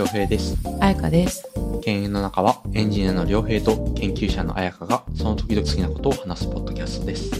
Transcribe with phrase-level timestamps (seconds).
[0.00, 0.56] 良平です。
[0.80, 1.46] あやかです。
[1.84, 7.30] 犬猿の中はエンジニアの良平と研究者の彩香がその時々好きなことを話すポッドキャストです。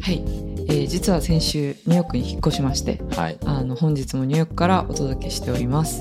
[0.00, 0.24] はい、
[0.70, 3.38] えー実は先週ニューヨークに引っ越しまして、はい。
[3.44, 6.00] あの本日もニューヨークからお届けしております。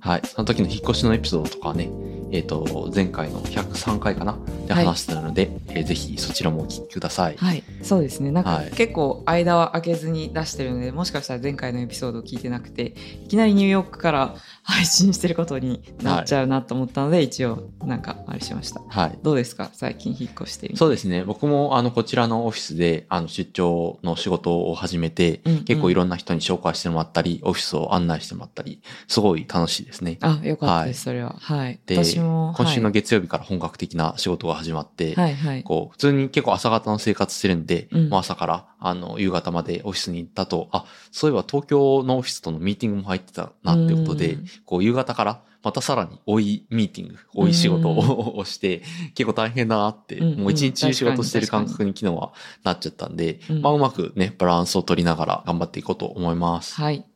[0.00, 0.22] はい。
[0.26, 1.90] その時の引っ越しのエピソードとかはね、
[2.34, 4.36] えっ、と、前回の103回かな？
[4.66, 7.36] ではい話してたので、えーぜひそちらもお聞きください。
[7.36, 8.30] はい、そうですね。
[8.32, 12.94] なんか、はい結構間は空けずに出してるので、もしかしたら前回のエピソードを聞いてなくて、
[13.24, 18.80] いきなりニューヨークから配信してることになっちゃうなと思ったので、一応なんかあれしました。
[18.88, 19.18] はい。
[19.22, 19.70] どうですか？
[19.72, 20.74] 最近引っ越して。
[20.76, 21.22] そうですね。
[21.24, 30.18] 僕もあのこちらのオフィスであの出張の仕事を始めて、うんうん結構いろんな人に紹介してもらったり、オフィスを案内してもらったり、すごい楽しいですね。
[30.20, 31.36] あ、よかったです、それは。
[31.40, 31.80] はい。
[31.86, 35.62] で、私も、今週のはい、月曜日から本格的な仕事が始まって、はいはい。
[35.62, 48.82] こう、普通に結構朝方の生活してるんで、うんもう朝から、あの、夕方までオフィスに行ったと、あ、そういえば東京のオフィスとのミーティングも入ってたなってことで、うんこう、夕方から、またさらに追いミーティング、追い仕事ををして、
[49.14, 52.32] 結構大変だなって、うんもう一日中仕事してる感覚に昨日は
[52.64, 56.74] なっちゃったんで、うんまあ、うまくね、バランスを取りながら頑張っていこうと思います。
[56.74, 57.06] はい。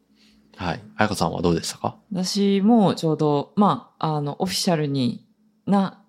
[0.58, 0.80] はい。
[0.96, 1.96] 彩香さんはどうでしたか？
[2.12, 5.24] 私もちょうど、まあ、あの、 official に
[5.66, 6.02] な、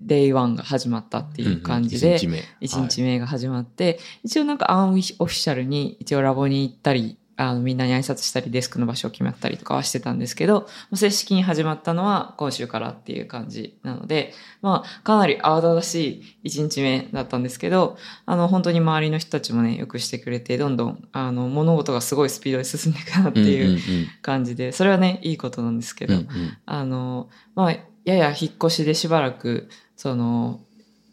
[0.00, 2.38] day one が始まったっていう感じで、一日目。
[2.60, 23.78] 1日目が始まって、一応なんか unofficial に一応ラボに行ったり、あのみんなに挨拶したりデスクの場所を決まったりとかはしてたんですけど、正式に始まったのは今週からっていう感じなので、まあかなり慌ただしい1日目だったんですけど、あの本当に周りの人たちもね、よくしてくれて、どんどんあの物事がすごいスピードで進んでいくなっていう
[24.22, 26.26] 感じで、それはね、いいことなんですけど、うんうん。
[26.64, 27.72] あの、まあ、
[28.04, 30.60] やや引っ越しでしばらく、その、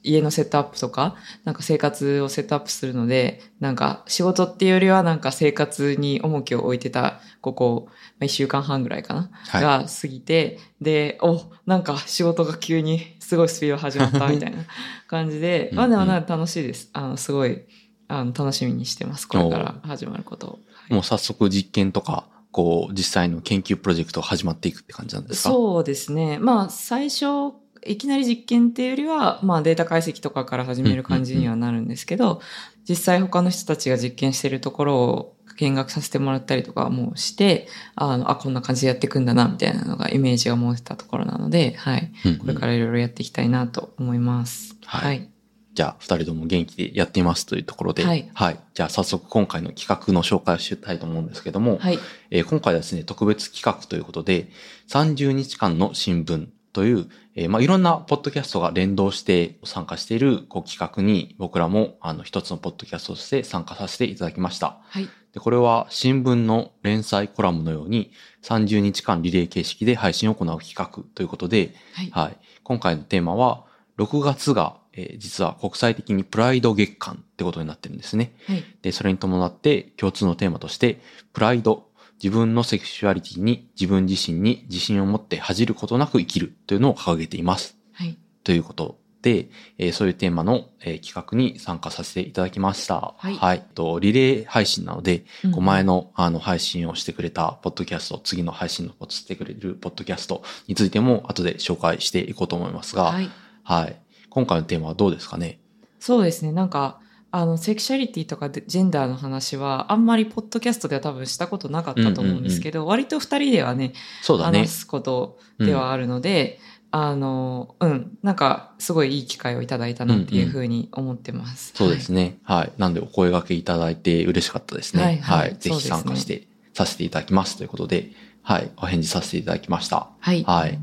[0.04, 1.16] 家のセットアップとか、
[1.46, 14.64] なんか生活をセットアップするので、なんか仕事っていうよりはなんか生活に重きを置いてた、ここ、まあ、1週間半ぐらいかな、はいが過ぎて、で、お、なんか仕事が急にすごいスピード始まった みたいな
[15.08, 16.90] 感じで、うんまあでもなんか楽しいです。
[16.94, 17.62] あの、すごい、
[18.10, 19.28] あの、楽しみにしてます。
[19.28, 20.50] これから始まることを。
[20.52, 25.50] はいもう早速実験とか、こう、実際の研究プロジェクトが始まっていくって感じなんですか？
[25.50, 26.40] そうですね。
[26.40, 27.54] まあ、最初、
[27.86, 32.42] いきなり実験っていうよりは、まあ、データ解析とかから始める感じにはなるんですけど、
[32.88, 42.12] 実際他の人たちが実験してるところを見学させてもらったりとかもして、あの、あ、こんな感じでやっていくんだな、みたいなのがイメージが持てたところなので、はい。
[42.26, 44.76] うんうんこれからいろいろやっていきたいなと思います。
[44.86, 45.30] はいはい。
[45.74, 48.30] じゃあ、二人とも元気でやっていますというところで、はい
[48.74, 52.00] じゃあ、早速今回の企画の紹介をしたいと思うんですけども、はい。
[52.30, 54.50] えー今回はですね、特別企画ということで、
[54.90, 64.80] 30日間の新聞という、えーまあ、いろんなポッドキャストが連動して参加しているこう企画に僕らもあの一つのポッドキャストとして参加させていただきました。
[64.90, 65.08] はい。
[65.34, 68.12] で、これは新聞の連載コラムのように
[68.44, 72.10] 30日間リレー形式で配信を行う企画ということで、はい。
[72.12, 72.38] はい。
[72.64, 73.66] 今回のテーマは、
[73.98, 78.36] 6月が、えー実は国際的にプライド月間ってことになってるんですね。
[78.48, 78.64] はい。
[78.84, 81.02] で、それに伴って共通のテーマとして、
[81.34, 81.88] プライド、
[82.22, 87.78] 自分のセクシュアリティに自分自身に自信を持って恥じることなく生きるというのを掲げています。
[87.94, 88.18] はい。
[88.44, 89.48] ということで、
[89.78, 93.14] えーそういうテーマの、えー企画に参加させていただきました。
[93.18, 103.30] はいとリレー配信なので、うん前のあの配信をしてくれたポッドキャスト、次の配信をしてくれるポッドキャストについても後で紹介していこうと思いますが、はい。
[103.64, 104.00] はい。
[104.30, 105.60] 今回のテーマはどうですかね？
[106.00, 106.52] そうですね。
[106.52, 107.00] なんか、
[107.36, 114.68] あの、セクシャリティとかでジェンダーの話は、あんまりポッドキャストでは多分したことなかったと思うんですけど、割と二人ではね、そうだね話。
[114.68, 116.60] すことではあるので、
[116.92, 121.72] あの、うん、なんか、すごいいい機会をいただいたなっていうふうに思ってます。
[121.74, 122.38] そうですね。
[122.44, 122.72] はい。
[122.78, 125.02] なんでお声掛けいただいて嬉しかったですね。
[125.02, 128.12] ははいいはいぜひ参加して、させていただきますということで、
[128.44, 128.70] はい。
[128.78, 130.10] お返事させていただきました。
[130.20, 130.44] はい。
[130.44, 130.74] はい。
[130.74, 130.76] っ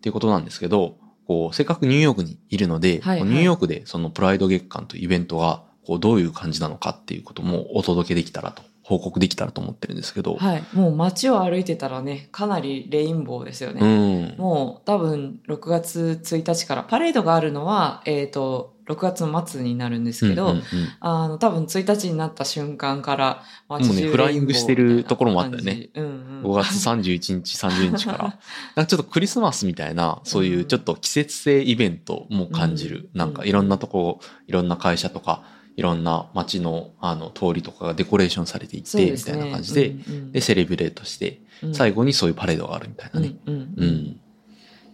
[0.00, 0.96] ていうことなんですけど、
[1.30, 10.64] こう、せっかくニューヨークにいるので、はいはいニューヨークでそのプライド月間というイベントが、こう、どういう感じなのかっていうこともお届けできたらと、報告できたらと思ってるんですけど、はい。
[10.72, 13.80] もう街を歩いてたらね、かなりレインボーですよね。
[13.80, 13.86] う
[14.34, 14.42] ん。
[14.42, 20.64] もう多分6月1日から、パレードがあるのは、えっ、と、6月の末になるんですけど、うんうんうん
[21.00, 25.90] あの、多分1日になった瞬間から、街もうね中フライングしてるところもあったよね。
[25.94, 26.42] うんうん。
[26.50, 28.18] 5月31日、30日から。
[28.76, 33.10] なんかちょっとクリスマスみたいな、そういうちょっと季節性イベントも感じる。
[33.14, 35.42] うんなんかいろんなとこ、いろんな会社とか、
[35.76, 41.40] いろんな街のあの通りとかがデコレーションされていって、みたいな感じで、うんうんで、セレブレートして、
[41.72, 43.34] 最後にそういうパレードがあるみたいなね。
[43.46, 44.19] うんうんううんん。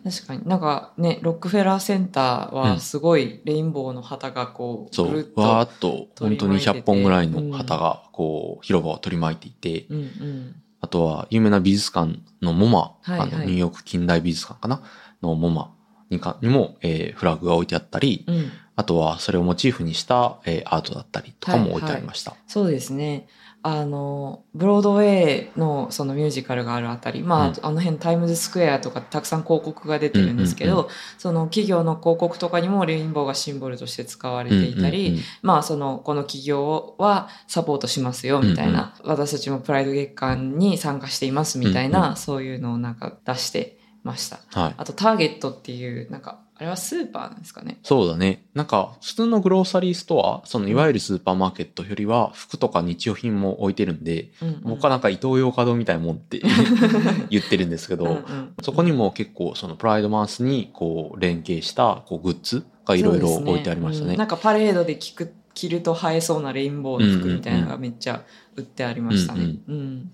[0.06, 0.42] 確かに。
[0.46, 10.62] なんかねロックフェラーセンターはすごいレインボーの旗がこうそうぐるっ、とわーっと、本当に取り巻いてて100本ぐらいの旗が、こう、広場を取り巻いていて、うんうん。
[10.80, 13.32] あとは有名な美術館のモマ、はいはい。
[13.32, 14.80] あのニューヨーク近代美術館かな
[15.22, 15.74] のモマ
[16.10, 18.52] にかにも、えーフラッグが置いてあったり、うん。
[18.76, 22.36] あとはそれをモチーフにした、えーアートだったりとかも置いてありました。
[22.46, 23.26] そうですね。
[23.68, 27.54] あの、ブロードウェイのそのミュージカルがあるあたり、まあ、うん。
[27.62, 30.86] あの辺タイムズスクエアとかたくさん広告が出てるんですけど、うんうん
[31.18, 42.16] その企業の広告とかにもレインボーがシンボルとして使われていたり、うんうんうんまあその、この企業はサポートしますよみたいな、私たちもプライド月間に参加していますみたいな、うんうん。
[42.16, 44.38] そういうのをなんか出してました。
[44.52, 44.74] はい。
[44.76, 47.78] あとターゲットっていう、なんか、あれはスーパーなんですかね。
[47.82, 48.46] そうだね。
[48.54, 56.40] なんか、普通のグローサリーストア、そのいわゆるスーパーマーケットよりは、服とか日用品も置いてるんで、うんうん僕はなんかイトーヨーカドーみたいなもんって
[57.30, 64.12] 言ってるんですけど、うんうんそこにも結構そのプライドマンスにこう連携したこうグッズがいろいろ置いてありましたね。
[64.12, 68.22] うんなんかパレードで着く着ると映えそうなレインボーの服みたいなのがめっちゃ
[68.56, 69.56] 売ってありましたね。
[69.68, 70.12] うん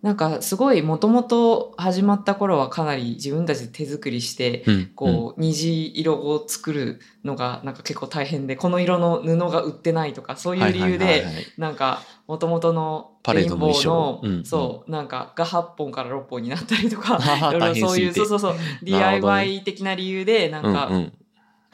[0.00, 11.24] なんかすごいもともと始まった頃はかなり自分たちで手作りして、うんこう虹色を作るのがなんか結構大変でこの色の布が売ってないとかそういう理由で
[11.56, 17.18] なんかもともとのパレインボーのそうなんかが8本から6本になったりとか
[17.50, 20.90] いろいろそういうそうそうそう DIY 的な理由でなんか、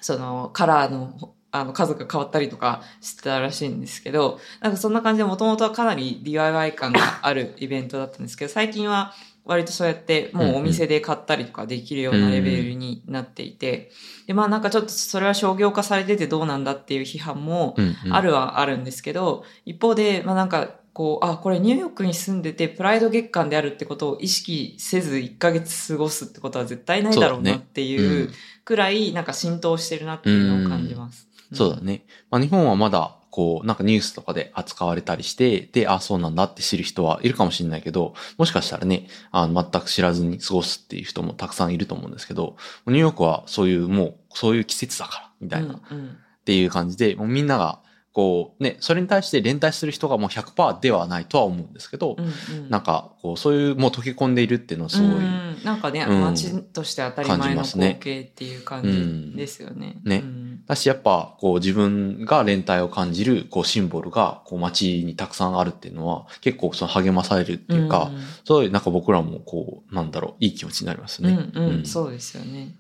[0.01, 9.13] そのカラーのあの数が変わったりとかしてたらしいんですけど、なんかそんな感じでもともとはかなり DIY 感があるイベントだったんですけど、最近は
[9.45, 13.93] 割とそうやってもうお店で買ったりとかできるようなレベルになっていて、
[14.27, 17.77] で、まあなんかちょっとそれは商業化されててどうなんだっていう批判も
[18.11, 28.31] あるはあるんですけど、一方で、まあなんか、こう、あ、これニューヨークに住んでて、プライド月間であるってことを意識せず1ヶ月過ごすってことは絶対ないだろうなっていう
[28.65, 31.29] くらい、なんか浸透してるなっていうのを感じます。
[31.53, 32.05] そうだね。
[32.31, 42.57] まあ、日本はまだ、こう、なんかニュースとかで扱われたりして、で、あ、そうなんだって知る人はいるかもしれないけど、もしかしたらね、あの、全く知らずに過ごすっていう人もたくさんいると思うんですけど、
[42.87, 47.81] ニューヨークはそういう、もう、そういう季節だから、みたいな、っうんうんていう感じで、もうみんなが、
[48.15, 52.71] こう、ね、それに対して連帯する人がもう100%ではないとは思うんですけど、うんうん。
[52.71, 55.59] なんか、こう、そういう、もう溶け込んでいるっていうのはすごい、うん。
[55.65, 56.21] なんかね、うん。
[56.21, 60.01] 街として当たり前の光景っていう感じですよね。
[60.05, 60.09] うん。
[60.09, 60.23] ね。
[60.23, 60.65] うん。
[60.65, 68.13] だし、やっぱ、こう、自分が連帯を感じる、こう、シンボルが、こう、街にたくさんあるっていうのは、結構、その、励まされるっていうか、
[68.45, 71.51] そういう、なんか僕らも、こう、なんだろう、いい気持ちになりますうんね。
[71.53, 71.65] うん。
[71.65, 72.77] うん、そうですよね。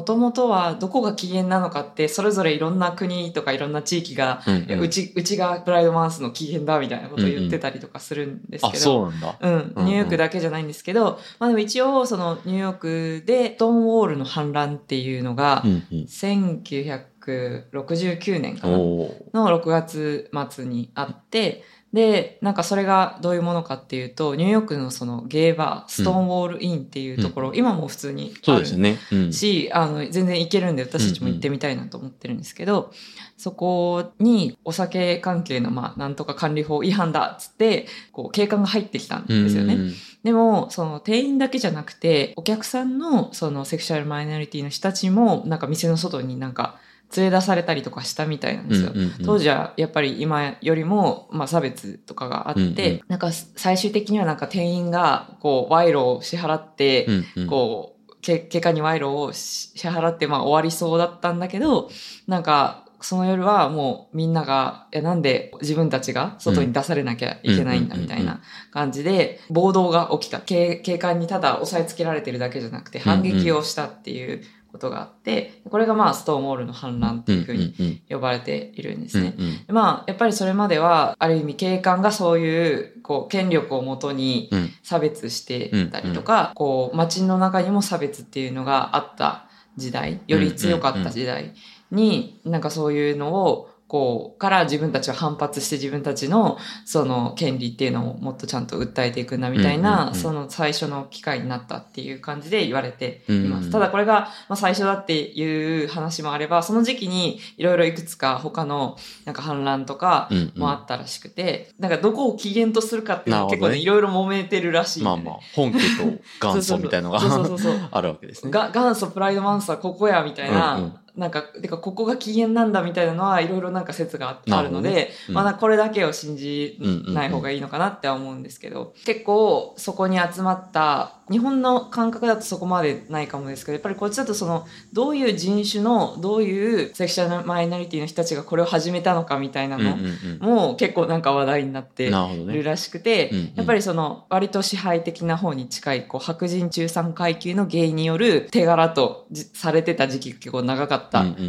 [0.00, 9.36] もともとはどこが起源なのかってそれぞれいろんな国とかいろんな地域が、うんうんうちうちがプライドマンスの起源だみたいなことを言ってたりとかするんですあ、けど、そうなんだ。
[9.40, 16.04] うん、うんうんニューヨークだけじゃないんですけど、まあでも一応そのニューヨークでストーンウォールの反乱っていうのが、うんうん。
[16.04, 21.62] 1969年かなの6月末にあって、
[21.92, 28.98] で、なんかそれがどういうものかっていうと、ニューヨークのそのゲーバー、ストーンウォールインっていうところ、うん今も普通にあるそうですよね。
[29.10, 29.32] うん。
[29.32, 32.92] し、あの、全然行けるんで私たちも行ってみたいなと思ってるんですけど、
[33.36, 39.74] そこにお酒関係の、まあ、なんとか管理法違反だっつって、こう、警官が入ってきたんですよね。
[39.74, 46.78] うんでも、その店員だけじゃなくて、お客さんのそのセクシュアルマイノリティの人たちも、なんか店の外になんか
[47.16, 48.92] 連れ出されたりとかしたみたいなんですよ。
[49.24, 53.00] 当時はやっぱり今よりも、まあ、差別とかがあって、うんうん。
[53.08, 57.46] なんか最終的にはなんか店員がこう賄賂を支払って、うんうん。
[57.48, 61.90] こうけ結果に賄賂をし支払ってまあ終わりそうだったんだけど
[62.26, 70.40] なんかその夜はもうみんなが、いやなんで自分たちが外に出されなきゃいけないんだうんみたいな感じで暴動が起きた。
[70.40, 78.02] 警警官にただ押さえつけられてるだけじゃなくて反撃をしたっていうことがあって、これがまあストーンウォールの反乱っていうふうにに。
[78.08, 79.34] 呼ばれているんですね。
[79.38, 89.46] うんうんまあ、やっぱりそれまでは、ある意味警官がそういう、こう、権力をもとにうん差別してたりとか、こう、街の中にも差別っていうのがあった
[89.76, 91.54] 時代、より強かった時代
[91.90, 100.14] に、なんかそういうのを、こう、から自分たちは反発して自分たちの、その、権利っていうのをもっとちゃんと訴えていくんだみたいうんうんな、うん。
[100.14, 103.64] その最初の機会になったっていう感じで言われています。
[103.64, 117.18] うんただこれが、まあ、最初だっていう話もあれば、その時期にいろいろいくつか他のなんか反乱とかもあったらしくて、なんかどこを起源とするかっていうのは結構ね、いろいろ揉めてるらしいまあまあ、本家と元祖みたいのが
[117.90, 118.52] あるわけですね。
[118.52, 125.34] が元祖プライドマンスはここやみたいな、うんうんなんか、てかここが起源なんだみたいなのはいろいろなんか説があなるので、うん。
[125.34, 139.96] まあこれだけを信じない方がいいのかなって思うんですけど、結構そこに集まった、日本の感覚だとそこまでないかもですけど、やっぱりこっちだとその、どういう人種の、どういうセクシャルマイノリティの人たちがこれを始めたのかみたいなの
[140.40, 143.52] も結構なんか話題になってなるらしくて、うんうん。
[143.56, 150.99] やっぱりその割と支配的な方に近いこう白人中産階級のゲイによる手柄とじされてた時期が結構長かった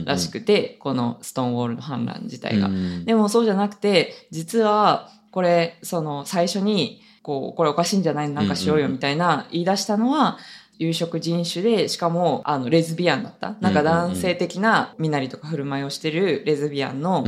[0.05, 2.67] らしくて、このストーンウォールの反乱自体が。
[2.67, 10.37] うんでもそうじゃなくて実はこれその最初にこうこれおかしいんじゃないなんかしようよみたいな言い出したのは、
[10.81, 13.55] 有色人種で、しかも、あの、レズビアンだった。
[13.61, 17.23] なんか男性的な身なりとか振る舞いをしてるレズビアンの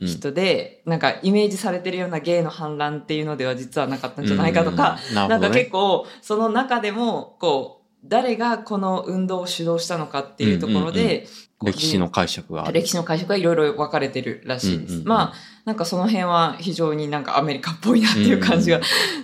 [0.00, 11.26] 人で、なんかイメージされてるようなゲイの反乱っていうのでは実はなかったんじゃないかとか、うんなんか結構、その中でも、こう、誰がこの運動を主導したのかっていうところで、
[11.58, 12.70] こう歴史の解釈が。
[12.72, 14.92] 歴史の解釈がいろいろ分かれてるらしいです。
[14.94, 15.08] うんうんうん。
[15.08, 18.80] まあ、なんかその辺は非常になんかアメリカっぽいなっていう感じが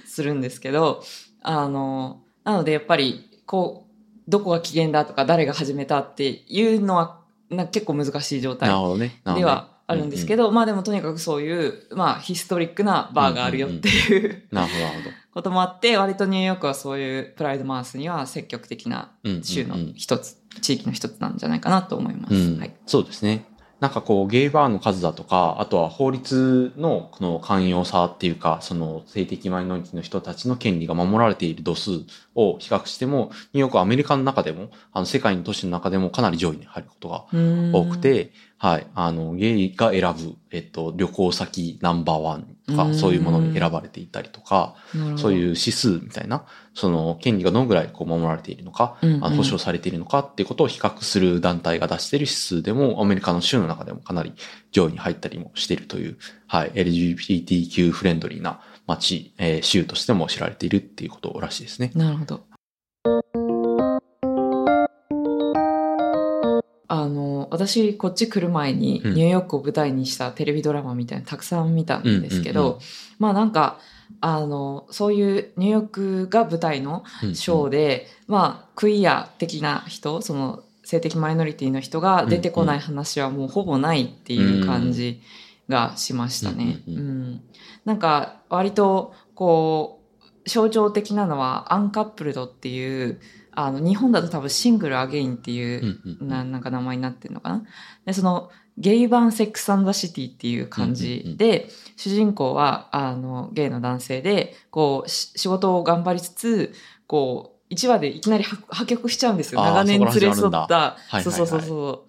[0.06, 1.02] するんですけど、
[1.42, 7.20] あの、なのでやっぱり、こう、どこが起源だとか誰が始めたっていうのは、
[7.50, 15.16] な結構難しい状態ではあるんですけど、まあでもとにかくそういう、まあヒストリックなバーがあるよっていう、なるほど、なるほど。
[15.38, 22.34] こともあって、割とニューヨークはそういうプライドマウスには積極的な州の一つ、地域の一つなんじゃないかなと思います。
[22.34, 22.74] うんはい。
[22.86, 23.44] そうですね。
[23.78, 32.00] なんかこう、ゲイバーの数だとか、あとは法律のこの寛容さっていうか、その性的マイノリティの人たちの権利が守られている度数
[32.34, 37.26] を比較しても、ニューヨークはアメリカの中でも、あの世界の都市の中でもかなり上位に入ることが
[37.72, 42.94] 多くて、はい、あの、ゲイが選ぶ、えっと、旅行先ナンバーワンとか、うん。
[42.98, 44.74] そういうものに選ばれていたりとか、
[45.16, 49.24] そういうう指数みたいな、その権利がどのぐらいこう守られているのか、んうん。
[49.24, 54.32] あの保障されているのかっていうことを比較する団体が出している指数でも、アメリカの州の中でもかなり
[54.72, 61.92] 上位に入ったりもしているという、はい、LGBTQ フレンドリーな街、えー州としても知られているっていうことらしいですね。
[61.94, 62.47] なるほど。
[67.08, 69.14] あの、私、こっち来る前に、うん。
[69.14, 72.80] ニューヨークを舞台にしたテレビドラマみたいなのたくさん見たんですけど、うんうんうん。
[73.18, 73.78] まあなんか、
[74.20, 85.20] あの、そういうニューヨークが舞台のショーで、まあ、クイア的な人、その、性的マイノリティの人が出てこない話はもうほぼないっていう感じ
[85.68, 86.82] がしましたね。
[86.88, 86.98] ううん
[87.34, 87.40] ん。
[87.84, 90.00] なんか、割と、こ
[90.46, 93.20] う、象徴的なのは、アンカップルドっていう、
[93.60, 97.64] あの、日本だと多分シングルアゲインっていうう、んうんななんか名前になってるのかな。
[98.06, 106.72] で、その、ゲイ版セックスザシティっていう感じで、主人公は、あの、ゲイの男性で、こう、し仕事を頑張りつつ、
[107.08, 109.60] こう、1話でいきなり破破局しちゃうんですよ。
[109.60, 110.36] 長年連れ添った。
[110.38, 112.08] はいはいそうそうそうそう。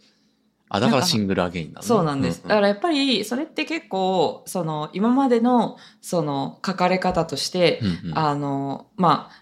[0.70, 2.44] あ、だからシングルアゲインなのねそうなんです。
[2.44, 9.39] だからやっぱり、それって結構、その、今までの、その、書かれ方として、うんうんあの、まあ、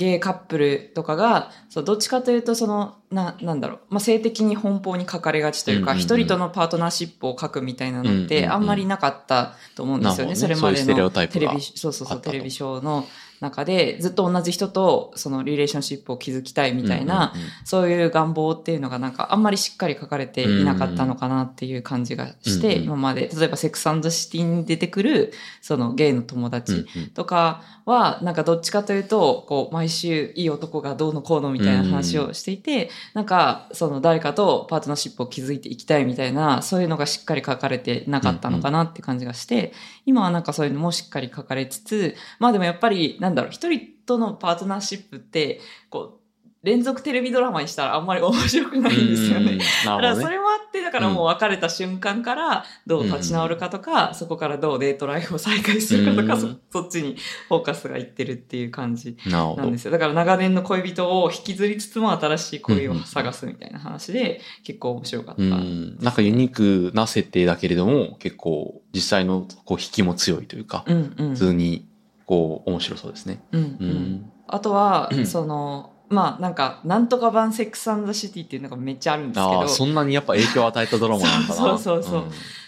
[0.00, 10.36] ゲイカップルとかが、そう、どっちかというと、その、な、なんだろう、まあ、性的に奔放に書かれがちというか、一、人とのパートナーシップを書くみたいなのって、うんあんまりなかったと思うんですよね。
[10.36, 13.06] それまでのテレビ、そうそうそう、テレビショーの
[13.40, 17.32] 中で、ずっと同じ人と、そのリレーションシップを築きたいみたいな、
[17.64, 25.32] そういう願望っていうのがなんかあんまりしっかり書かれていなかったのかなっていう感じがして、今まで、例えばセックスザシティに出てくる、
[25.62, 39.72] そのゲイの友達とかは、なんかどっちかというと、こう、毎週いい男がどうのこうのみたいな話をしていて、なんか、その誰かとパートナーシップを築いていきたいみたいな、そういうのがしっかり書かれてなかったのかなって感じがして、
[40.06, 46.20] 今はなんかそういうのもしっかり書かれつつ、まあでもやっぱり、なんだろう、一人とのパートナーシップって、こう、
[46.62, 49.44] 連続テレビドラマにしたらあんまり面白くないんですよね。
[49.44, 49.64] うんうんだ。
[49.96, 57.16] からそれもあって、だからもう別れた瞬間からどう立ち直るかとか、そこからどうデートライフを再開するかとか、うんそそっちに
[57.48, 59.78] フォーカスがいってるっていう感じなんで。
[59.78, 59.90] すよ。
[59.90, 65.42] だから長年の恋人を引きずりつつも新しい恋を探すみたいな話で、結構面白かった。
[65.42, 65.98] うん。
[66.00, 71.89] なんかユニークな設定だけれども、結構実際のこう引きも強いというか、うんうん普通に
[72.30, 73.40] こう面白そうですね。
[73.50, 74.32] うんううんん。
[74.46, 81.54] あとはう、んその、まあなんか、なんとか版セックスザシティっていうのがめっちゃあるんですけどああ、、そんなにやっぱ影響を与えたドラマなんだな。
[81.54, 82.24] そうそうそう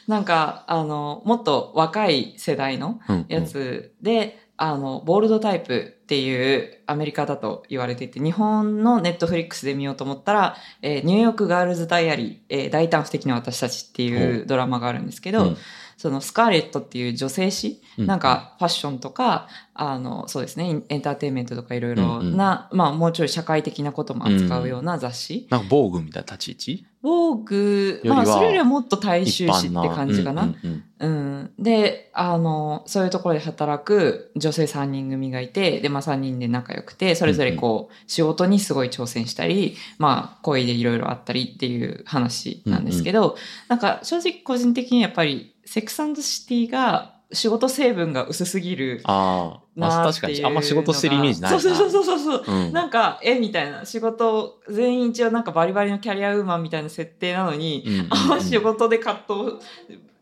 [0.08, 3.16] なんか、あの、もっと若い世代のうん。
[3.16, 3.42] うんや。
[3.42, 15.56] つで、あの、ボールドタイプっていうアメリカだと言われていて、日本のネットフリックスで見ようと思ったら、えーニューヨークガールズダイアリー、えー大胆不敵な私たちっていうドラマがあるんですけど、うん
[16.02, 25.46] そのスカーレットっていう女性誌、うんなんかファッションとか、あの、そうですね、エンターテインメントとかいろいろな、まあもうちょい社会的なことも扱うような雑誌。
[25.50, 26.86] なんか防具みたいな立ち位置？
[27.02, 29.76] ボーグ、よりはまあ、それよりはもっと大衆一誌って。
[29.90, 30.42] 感じかな。
[30.42, 31.52] うんうんうん。
[31.58, 43.36] で、あの、そういうところで働く女性3人組がいて、で、まあ3人で仲良くて、それぞれこう、仕事にすごい挑戦したり、まあ恋でいろいろあったりっていう話なんですけど、
[43.68, 50.44] なんか正直個人的にやっぱり、セックスシティが仕事成分が薄すぎるああ、まあ、なっていう確かに。
[50.44, 51.58] あんま仕事してるイメージないな。
[51.58, 52.44] そうそうそうそうそう。
[52.46, 53.86] うんなんか、えみたいな。
[53.86, 59.56] 仕事、全員一応なんかバリバリのキャリアウーマンみたいな設定なのに、うんうんうんあんま仕事で葛藤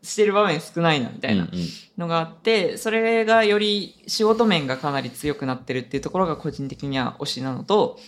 [0.01, 1.65] してる場面少ないな、みたいなうんうん
[1.97, 7.99] のがあって、それがより仕事面がかなり強くなってるっていうところが個人的には推しなのと、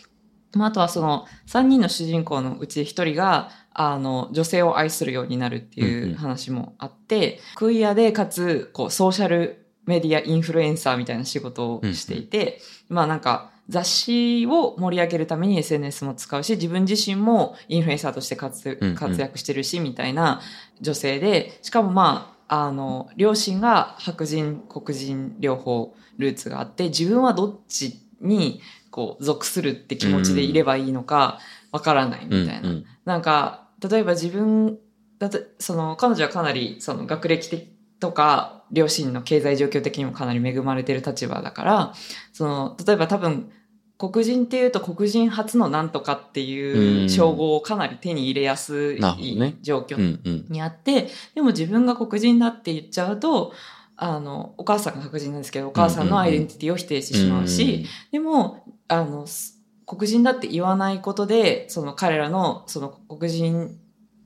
[0.55, 18.77] まあ、あとはその3人の主人公のうち1人が、あの、女性を愛するようになるってうんいううん話もあって、クイアでかつ、こう、ソーシャルメディアインフルエンサーみたいな仕事をしていて、まあなんか、雑誌を盛り上げるために SNS も使うし、自分自身もインフルエンサーとして活
[19.17, 20.41] 躍してるし、みたいな
[20.81, 28.61] 女性で、しかもまあ、あの、両親が白人、黒人両方ルーツがあって、自分はどっちに
[28.91, 31.39] こう属するって気持ちでいればいいのか
[31.71, 32.69] わからないみたいな。
[32.69, 32.85] うんうん。
[33.05, 34.77] なんか、例えば自分
[35.19, 37.67] だと、その、彼女はかなり、その、学歴的
[37.99, 41.93] とか、両親の経済状況的にもかなり恵まれてる立場だから、
[42.33, 43.51] その、例えば多分、
[43.97, 49.55] 黒人っていうと黒人初のなんとかっていう称号をかなり手に入れやすいなるほどね。
[49.61, 50.45] 状況うんうん。
[50.49, 53.53] にあって、でも自分が黒人だって言っちゃうと、
[53.95, 59.52] あの、お母さんが白人なんですけど、お母さんのアイデンティティを否定してしまうし、でも、あの、す
[59.95, 63.77] 黒人だって言わないことで、その彼らの、その黒人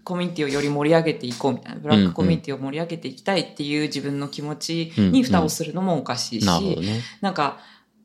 [0.03, 6.59] コミュニティをより盛り上げていこうみたいな、ブラックコミュニティを盛り上げていきたいっていう自分の気持ちに蓋をするのもおかしいし、な。
[7.21, 7.59] なんか、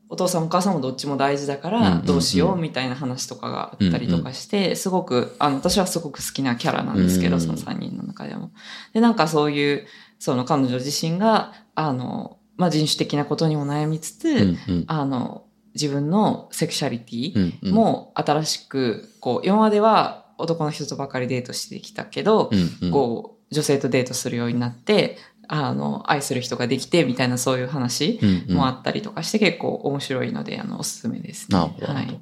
[0.09, 8.50] お父さんもお母さんもどっちも大事だからどうしようみたいな話とかがあったりとかして、すごく、あの、私はすごく好きなキャラなんですけど、その3人の中でも。
[8.92, 9.87] で、なんかそういう、
[10.19, 22.50] その彼女自身が、あの、まあ、人種的なことにも悩みつつ、あの、自分のセクシャリティも新しく、こう、今までは男の人とばかりデートしてきたけど、
[22.91, 31.58] こう、女性とデートするようになって、あの、愛する人ができて、みたいなそういう話もあったりとかして、結構面白いので、あの、おすすめですね。
[31.58, 31.93] なるほど。
[31.93, 32.21] はい。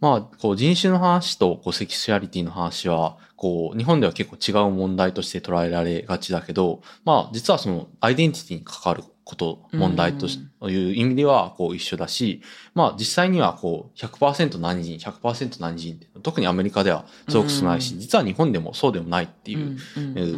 [0.00, 12.42] まあ、こう人種の話とこうセクシュアリティの話は、こう日本では結構違う問題として捉えられがちだけど、まあ実はそのアイデンティティに関わること、問題としという意味ではこう一緒だし、
[12.74, 18.00] まあ実際にはこう100%何人、100%何人って、特にアメリカではすごく少ないし、うん。
[18.00, 19.78] 実は日本でもそうでもないっていう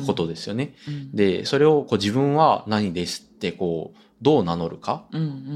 [0.07, 0.75] ことですよね。
[0.89, 1.13] うん。
[1.13, 5.05] で、それをこう自分は何ですってこう、どう名乗るか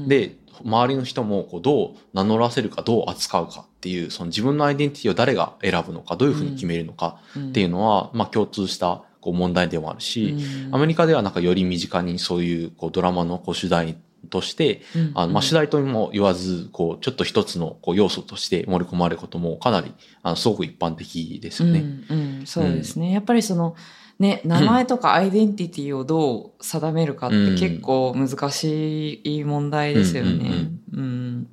[0.07, 10.35] で、周りの人もこうどう名乗らせるか、どう扱うかっていう、その自分のアイデンティティを誰が選ぶのか、どういうふうに決めるのかっていうのは、まあ共通したこう問題でもあるし、
[10.71, 13.97] アメリカではなんかより身近にそういうこうドラマのこう主題
[14.29, 14.81] として、
[15.13, 21.79] あのまあ主題とも言わず、こうちょっと一つのこう要素として盛り込まれることもかなり、あのすごく一般的ですよね。
[21.79, 23.11] うんうん、そうですね。
[23.11, 23.75] やっぱりその、
[24.19, 30.69] ね、名前とかアイデンティティをどう定めるかって結構難しい問題ですよね。
[30.93, 31.47] うん。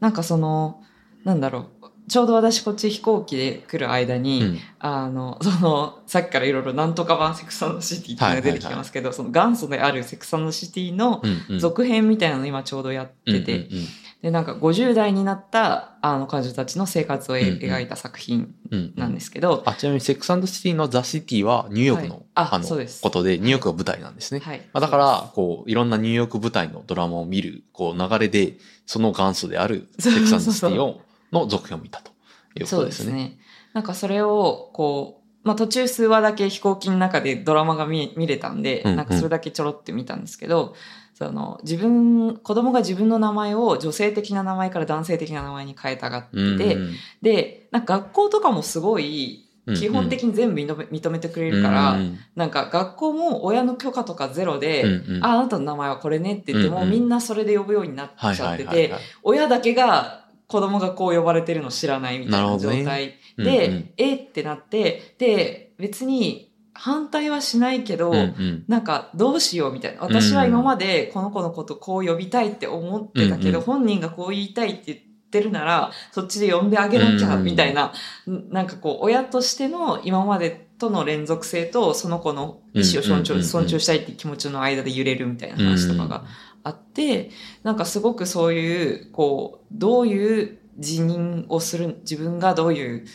[0.00, 0.82] なんかその、
[1.24, 1.66] なんだろう。
[2.08, 4.58] ちょうど私こっち飛行機で来る間に、うん。
[4.78, 11.58] あの、その、さっきからいろいろなんとか版セクサンドシティっていうのが出てきてますけど、その元祖であるセクサンドシティのうんうん。
[11.58, 13.86] 続編みたいなの今ちょうどやってて、うんうん。
[14.22, 22.66] で、なんか50代になったあの彼女たちの生活をえうんうん描いた作品うんうんなんですけど、あちなみにセックスシティのザ・シティはニューヨークの,、はいああの
[23.02, 24.40] ことで、ニューヨークが舞台なんですね。
[24.40, 24.58] はい。
[24.72, 28.54] まあ、だから、こう、いろんなニューヨーク舞台のドラマを見る、こう、流れで、
[28.86, 31.00] その元祖であるセックスシティを、
[31.40, 32.10] の続編を見たと
[32.56, 33.12] いうこそうでとですすね。
[33.12, 33.38] ね。
[33.72, 40.74] なんかそれを、こう、まあ途中数話だけ飛行機の中でドラマが見見れたんで、うんうんなんかそれだけちょろって見たんですけど、
[41.14, 49.44] その、自分、子供が自分の名前を女性的な名前から男性的な名前に変えたがってうんて、うんで、なんか学校とかもすごい、うん
[49.76, 58.92] 基本的に全部認めてくれるから、うんなんか学校も親の許可とかゼロで、うんうんあ、あなたの名前はこれねって言っても、うんうんみんなそれで呼ぶようになっはいちゃってて。
[59.22, 62.78] 親だけが子供がこう呼ばれてるの知らないみたいななるほどね。
[62.78, 63.04] 状態。
[63.38, 63.90] うんで、うん。
[63.96, 68.64] えってなって、で、別に反対はしないけど、うんうん。
[68.68, 70.02] なんかどうしようみたいな。
[70.02, 73.60] 私は今までこの子のことこう呼びたいって思ってたけど、うんうん。
[73.62, 74.98] 本人がこう言いたいって言っ
[75.30, 77.44] てるなら、そっちで呼んであげなきゃ、うんうん。
[77.44, 77.92] みたいな、
[78.28, 83.24] んなんかこう、親としての今までとの連続性と、その子の意思を尊
[83.66, 86.24] 重,、したいって気持ちの間で揺れるみたいな話とかが
[86.64, 87.30] あって、
[87.62, 93.06] なんかすごくそういう、こう、どういう辞任をする、自分がどういう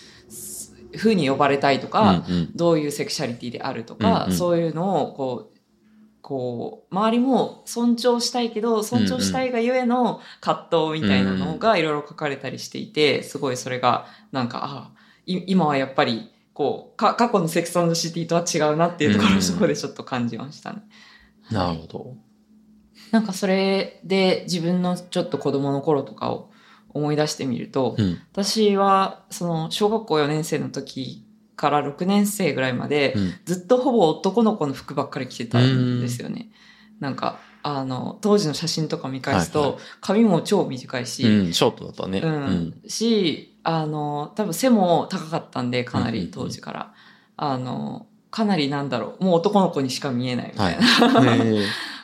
[0.96, 5.60] ふうに呼ばれたいとか、うんうんどういうセクシャリティであるとか、うんうんそういうのをこう
[6.22, 14.92] こう周りも尊重したいけど尊重したいがゆえの葛藤みたいなのがいろいろ書かれたりしていてすごいそれがなんかあ
[15.26, 20.84] い今はやっぱりこうか過去のセクサンドシティとは違うなっていうところうんをそこでちょっと感じましたね。
[21.50, 22.16] なるほど。
[23.12, 26.50] なんかそれで自分のちょっと子供の頃とかを
[26.90, 28.20] 思い出してみると、うん。
[28.32, 36.50] 私はその小学校4年生の時から6年生ぐらいまでうんずっとほぼ男の子の服ばっかり着てたんですよね。
[37.00, 42.20] なんかあの当時の写真とか見返すと、はいは髪も超短いし、うん、ショートだったね。
[42.20, 46.94] うんしあの多分背も高かったんでかなり当時から、
[47.36, 51.40] あのかなりなんだろうもう男の子にしか見えないみたいな、はい。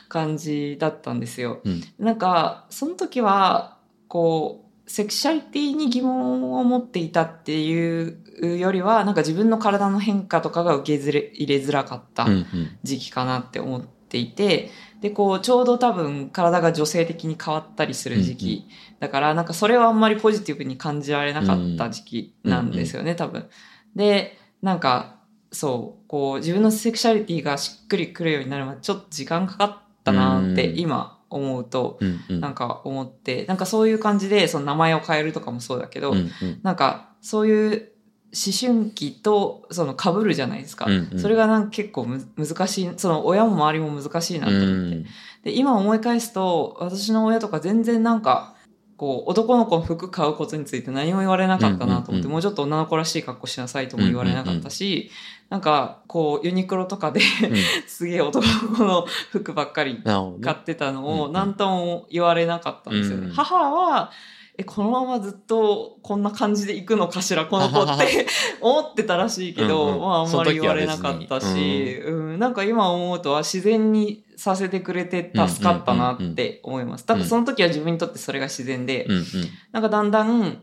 [0.08, 1.60] 感じだったんですよ。
[1.64, 12.46] うんなんかその時はこうセクシャリティに疑問を持っていたっていうよりはなんか自分の体の変化とかが受け入れづらかったうんうん
[12.82, 18.68] 時期かなって思っていて、でこうちょうど多分体が女性的に変わったりする時期、
[19.00, 23.48] だからなんかそれはあんまりポジティブに感じられなかった時期なんですよね、多分。
[23.94, 25.16] でなんか
[25.52, 30.78] そうこう自分のセクシャリティがしっくりくるようになるまでちょっと時間かかったなってうん。
[30.78, 36.14] 今思うとなんか思ってなんかそういう感じでその名前を変えるとかもそうだけど、
[36.62, 37.92] なんかそういう
[38.32, 41.18] 思春期とその被るじゃないですか、うんうん。
[41.18, 45.04] それがなんか結構む難しいその親も周りも難しいなと思って、うん。
[45.42, 48.54] で今思い返すと私の親とか全然なんか
[48.96, 55.10] こう男の子の服買うことについて何も言われなかったなと思って、もうちょっと女の子らしい格好しなさいとも言われなかったし、
[55.48, 57.56] なんかこうユニクロとかでうん。
[57.86, 58.44] すげえ男
[58.84, 61.20] の服ばっかり買ってたのうんうん。
[61.22, 63.28] を何とも言われなかったんですよね。
[63.28, 63.32] うん。
[63.32, 64.10] 母は
[64.58, 68.26] えこのままずっとこんな感じで行くのかしらこの子って
[68.60, 70.00] 思ってたらしいけど、うんうん。
[70.00, 77.04] まああんまり言われなかったそのし、うん、なんか今思うとは自然にさせてくれて助かったなって思います。
[77.04, 79.24] 多分その時は自分にとってそれが自然で、うんうん。
[79.72, 80.62] なんかだんだん、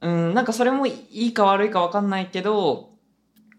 [0.00, 2.95] うん、なんかそれもいいか悪いかわかんないけど、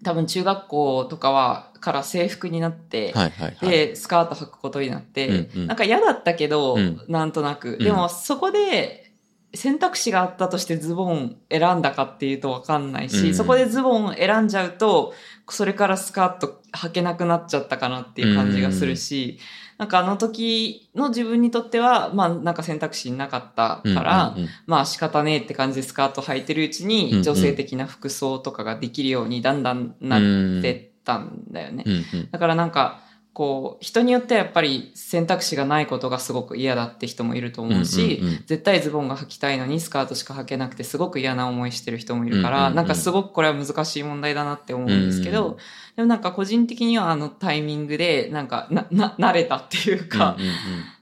[0.03, 3.69] 多分中学校とかは、から制服になって、はいはいはい。
[3.69, 5.67] で、スカート履くことになって、うんうん。
[5.67, 7.01] なんか嫌だったけど、うん。
[7.07, 7.73] なんとなく。
[7.73, 7.83] うん。
[7.83, 9.11] でもそこで
[9.53, 13.35] 選択肢があったとしてズボン選んだかっていうとわかんないし、うん。
[13.35, 15.13] そこでズボン選んじゃうと、
[15.49, 19.39] それからスカート履けなくなっちゃったかなっていう感じがするし、
[19.77, 24.49] なんかあの時の自分にとっては、まあなんか選択肢なかったから、うんうんうん。
[24.65, 31.83] まあ仕方ねえって感じでスカート履いてるうちに女性的な服装とかができるようにだんだんなってったんだよね。
[31.85, 32.31] うんうん。
[32.31, 33.01] だからなんか、
[33.37, 38.43] こう、人によってはやっぱり選択肢がないことがすごく嫌だって人もいると思うし、うんうんうん。
[38.47, 45.57] 絶対ズボンが履きたいのにスカートしか履けなくてすごく嫌な思いしてる人もいるから、うんうんうんなんかすごくこれは難しい問題だなって思うんですけど、うんうん
[45.97, 50.55] でもなんか個人的にはあのタイミングでなんかな、 な、慣れたっていうか、うんうんうん。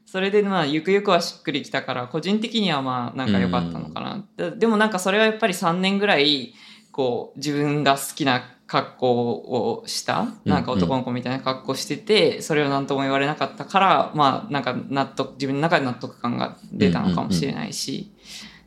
[0.05, 6.53] それでまあゆくゆくはしっくりきたから個人的にはまあなんか良かったのかな、ででもなんかそれはやっぱり3年ぐらい
[6.91, 18.11] こう自分が好きな格好をしたなんか男の子みたいな格好しててそれを何とも言われなかったからまあなんか納得自分の中で納得感が出たのかもしれないし、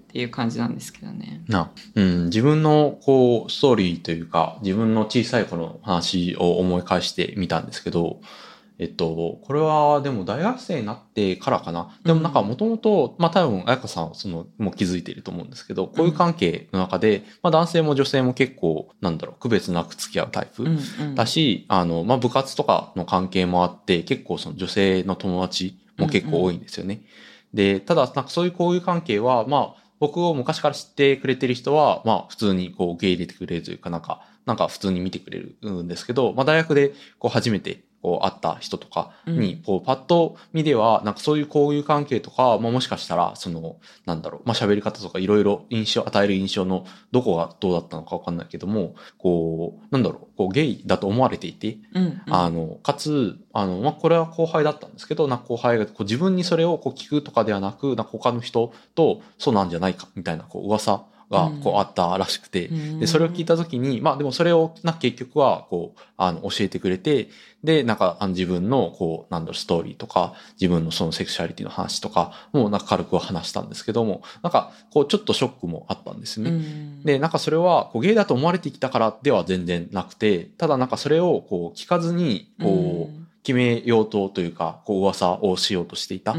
[0.08, 1.42] っていう感じなんですけどね。
[1.48, 8.20] な、うん、自分のこうストーリーというか自分の小さい頃の話を思い返してみたんですけど、
[8.78, 11.98] えっと、これはでも大学生になってからかな。
[12.04, 20.64] でもなんかもともと、まあ多分彩香さんはそのもう気づいていると思うんですけど、こういう関係の中で、まあ男性も女性も結構なんだろう、区別なく付き合うタイプ。
[21.14, 27.02] だし、あの、まあ、部活とかの関係もあって、結構その女性の友達も結構多いんですよね。
[27.52, 39.62] で、ただ、なんかそういう交友関係は、まあ、僕を昔から知ってくれてる人は、まあ、普通にこう受け入れてくれるというか、なんか、なんか普通に見てくれるんですけど、まあ、大学でこう初めてこう会った人とかに、うん。
[39.62, 52.22] こうパッと見では、なんかそういう交友関係とか、まあ、もしかしたら、その、なんだろう、まあ、喋り方とかいろいろ印象、与える印象のどこがどうだったのかわかんないけども、こう、なんだろう、こうゲイだと思われていて、うんうん。
[52.26, 67.28] あの、かつ、あの、まあ、これは後輩だったんですけど、なんか後輩がこう自分にそれをこう聞くとかではなく、なんか他の人とそうなんじゃないかみたいなこう噂がこうあったらしくて、で、それを聞いたときに、まあでもそれをな結局はこう、あの、教えてくれて、
[67.62, 76.50] で、なんかあの自分のこう、なんだろう、ストーリーとか、自分のそのセクシュアリティの話とか、もうなんか軽くは話したんですけども、なんかこう、ちょっとショックもあったんですね。
[76.50, 77.02] うん。
[77.02, 86.32] で、なんかそれは、こう、ゲイだと思われてきたからでは全然なくて、ただなんかそれを、こう、聞かずに、こう、決めようとというか、こう噂をしようとしていた。
[86.32, 86.38] っっ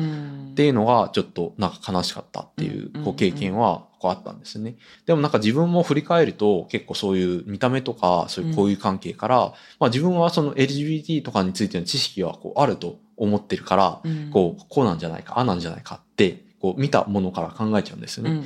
[0.54, 4.76] ていうのがちょっとなんか悲しかったっていううんこう経験はこうあったんですね。
[5.08, 18.44] でもなんか自分も振り返ると結構そういう見た目とかそういう交友関係から、まあ自分はその LGBT とかについての知識はこうあると思ってるから、こう、こうなんじゃないか、ああなんじゃないかって、こう見たものから考えちゃうんですよね。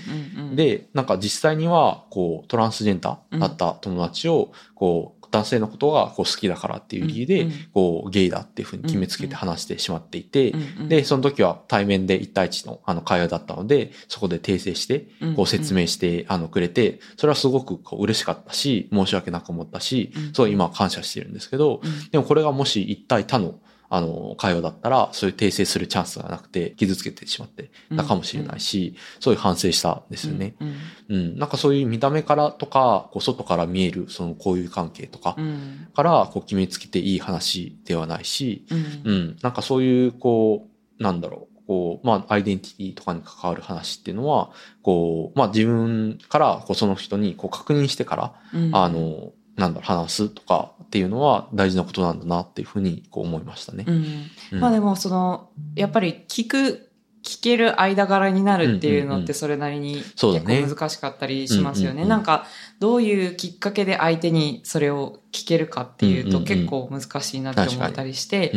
[0.56, 23.56] で、なんか実際には、こう、トランスジェンダーだった友達を、こう、男性のことがこう好きだからっていう理由で、こう、ゲイだっていうふうに決めつけて話してしまっていて、うんで、その時は対面で1対1のあの会話だったので、そこで訂正して、こう説明してあのくれて、それはすごくこう嬉しかったし、申し訳なく思ったしうん、そう今は感謝してるんですけど、でもこれがもし一対他の
[23.96, 30.56] あの会話だったら、そういう訂正するチャンスがなくて、傷つけてしまってたかもしれないし、そういう反省したんですよね。
[30.60, 30.76] うん
[31.10, 31.38] うん。
[31.38, 39.38] なんかそういう見た目からとか、こう外から見えるその交友関係とかうんからこう決めつけていい話ではないし、うんうん。
[39.44, 40.68] なんかそういう、こ
[41.00, 41.54] う、なんだろう。
[41.68, 44.50] こう、まあ、アイデンティティとかに関わる話っていうのは、
[44.82, 53.86] こう、まあ、自分から、こう、その人に、こう、確認してから、うんあの、なんだろう、話すとかっていうのは大事なことなんだなっていうふうに、こう、思いましたね。
[53.88, 54.06] うん。
[54.52, 54.60] うん。
[54.60, 56.90] まあでもそのやっぱり聞く
[57.24, 62.06] 聞ける間柄になるっていうのってそれなりに結構難しかったりしますよね。
[62.06, 62.46] なんか
[62.80, 68.52] どういうきっかけで相手にそれを聞けるかっていうと結構難しいなって思ったりして。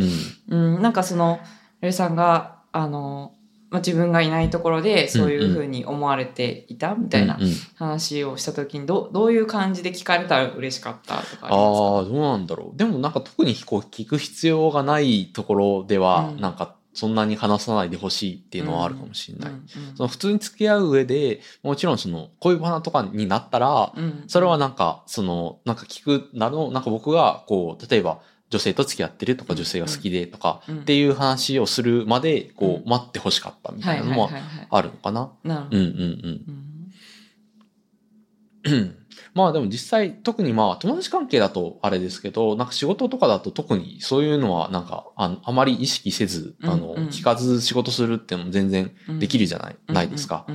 [0.49, 0.75] う、ん。
[0.75, 1.39] うん、なんかその
[1.79, 3.33] レイさんがあの、
[3.69, 7.37] まあ、自分がいないところでそういうふうに思われていたみたいな
[7.75, 12.77] 話をした時にどどういう感じで聞かれたら嬉しかったとかあああ、どうなんだろう。
[12.77, 16.41] でもなんか特にこう聞く必要がないところでは、うん。
[16.41, 19.51] なんかそんなに話さないでほしいっていうのはあるかもしれない。
[20.07, 34.67] 普通に付き合う上で、もちろんその恋バナとかになったら、うんそれはなんか、その、なんか聞くなの、なんか僕が、こう、例えば、女性と付き合ってるとか、うん女性が好きでとか、うんっていう話をするまで、こうう、待ってほしかったみたはいいなのははいはいはい。
[34.69, 35.31] あるのかな？
[35.43, 36.51] うんうん
[38.65, 38.95] うん。
[39.33, 50.45] まあでも実際、特にまあ友達関係だとあれですけど、なんか仕事とかだと特にそういうのはなんかあのあまり意識せず、あの、聞かず仕事するっていうのも全然できるじゃない、ないですか？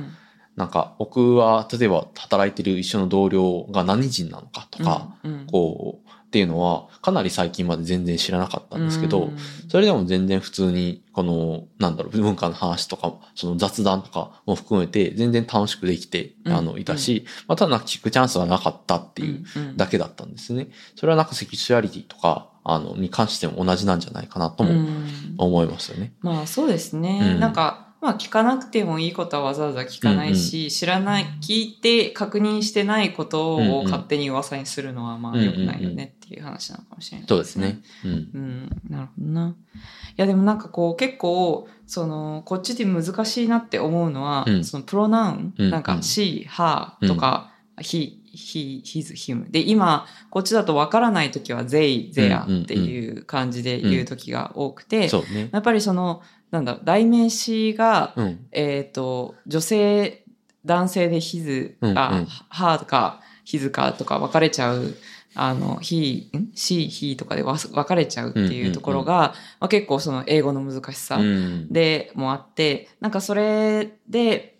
[0.55, 5.15] なんか僕は例えば働いてる一緒の同僚が何人なのかとか、
[5.51, 9.37] こう、っていうのはかなり最近まで全然知らなかったんですけど、うん。
[9.69, 16.53] それでも全然普通に、この、なんだろう、文化の話とか、その雑談とかも含めて、全然楽しくできて、うん。
[16.53, 20.69] あの、いたし、まあ、ただなんか聞くチャンスがなかったっていううんだけだったんですね。
[20.95, 25.05] それはなんかセクシュアリティとか、あの、に関しても同じなんじゃないかなともうん。
[25.37, 26.13] 思いますよね。
[26.21, 27.39] まあそうですね、うん。
[27.39, 37.79] なんかまあ聞かなくてもいいことはわざわざ聞かないし、知らない聞いて確認してないことうんうんを勝手に噂にするのはまあ良くないよねっていう話なのかもしれないそうですね。
[38.03, 38.11] うん。
[38.11, 39.49] うん、なるほどな。
[39.49, 44.63] いやでもなんかこう結構そのこっちで難しいなって思うのは、うん。
[44.65, 55.47] そのプロナウン、うんなんかうん she、her とか、he、he、his、him で今こっちだとわからない時は they、their っていう感じで言う時が多くて、そうね。
[55.53, 56.21] やっぱりその
[56.53, 58.45] なんだろう代名詞が、うん。
[58.51, 60.23] えっ、と女性
[60.63, 64.93] 男性で his、うんうんあ her とか his かとか分かれちゃう
[65.33, 71.73] あの he、ん？she、he とかで分かれちゃうっていうところが、まあ、結構その英語の難しさうん。
[71.73, 74.59] でもあって、なんかそれで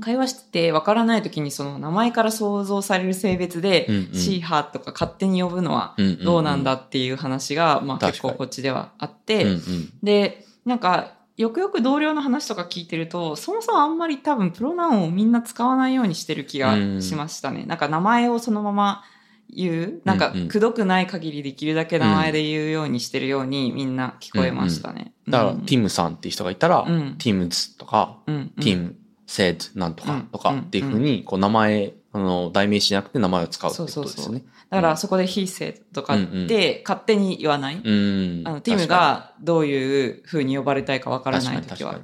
[0.00, 9.58] 会話してて分からない時にその名前から想像される性別で、うんうん she、her とか勝手に呼ぶのはうんどうなんだっていう話が、まあ結構こっちではあっうんて、うん。
[10.04, 17.64] で、なんか、よくよく同僚の話とか聞いてると、そもそもあんまり多分プロナウンをみんな使わないようにしてる気がしましたね。
[17.66, 19.04] なんか名前をそのまま
[19.50, 20.00] 言う。
[20.04, 25.12] なんかうんうん、くどくない限りできるだけ名前で言うようにしてるようにみんな聞こえましたね。
[25.28, 28.96] だから、うんティムさんっていう人がいたら、うんティムズとか、うんティム、
[29.26, 34.50] セッドなんとかとかうんっていうふうに、こう名前、あの、代名詞じゃなくて名前を使うってことそうそうそうですね。
[34.70, 37.76] だからそこで he said とかって勝手に言わない？
[37.76, 38.42] うん。
[38.46, 42.00] あの、ティムがどういう風に呼ばれたいかわからない時は。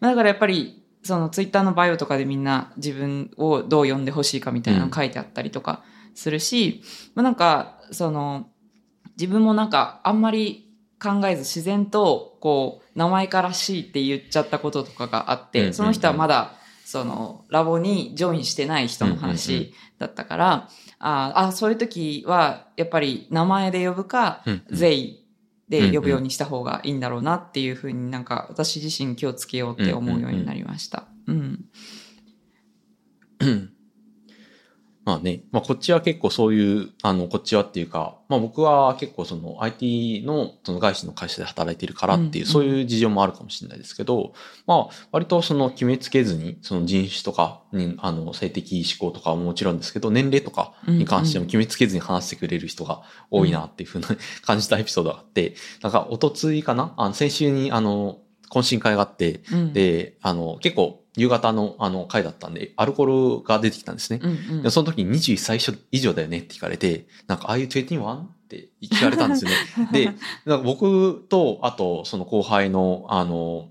[0.00, 5.82] だからやっぱり、そのツイッターのバイオとかでみんな自分をどう呼んでほしいかみたいなの書いてあったりとか
[6.14, 6.82] するし、
[7.14, 8.48] まあなんか、その、
[9.18, 10.70] 自分もなんかあんまり
[11.02, 16.54] 考えず自然と、こう、名前からしいって言っちゃったこととかがあって、うんうんうんその人はまだ、
[16.94, 20.68] その、ラボにジョインしてない人の話だったから、
[21.00, 25.26] ああ、そういう時は、やっぱり名前で呼ぶか、うんうんゼイ
[25.68, 31.08] で呼ぶようにした方がいいんだろうなっていうふうになんか私自身気をつけようって思うようになりました。
[31.26, 31.64] うん。
[33.40, 33.73] うん
[35.04, 44.32] まあね、まあこっちは結構そういう、あの、こっちはっていうか、まあ僕は結構その IT のその外資の会社で働いてるからっていう、うんそういう事情もあるかもしれないですけど、
[44.66, 54.08] まあ割とその決めつけずに、その人種とかに、あの、性的指向とかはもちろんですけど、年齢とかに関しても決めつけずに話してくれる人が多いなっていうふうな
[54.42, 56.94] 感じたエピソードがあって、なんか、おとついかな？
[56.96, 64.20] あの、先週にあの、懇親会があって、うん、で、あの、結構夕方のあの会だったんで、アルコールが出てきたんですね。
[64.22, 65.58] うんうんでその時に21歳
[65.92, 68.16] 以上だよねって聞かれて、なんか、ああいう 21?
[68.16, 69.56] って聞かれたんですよね。
[69.92, 70.06] で、
[70.44, 73.68] なんか僕と、あと、その後輩の、あの、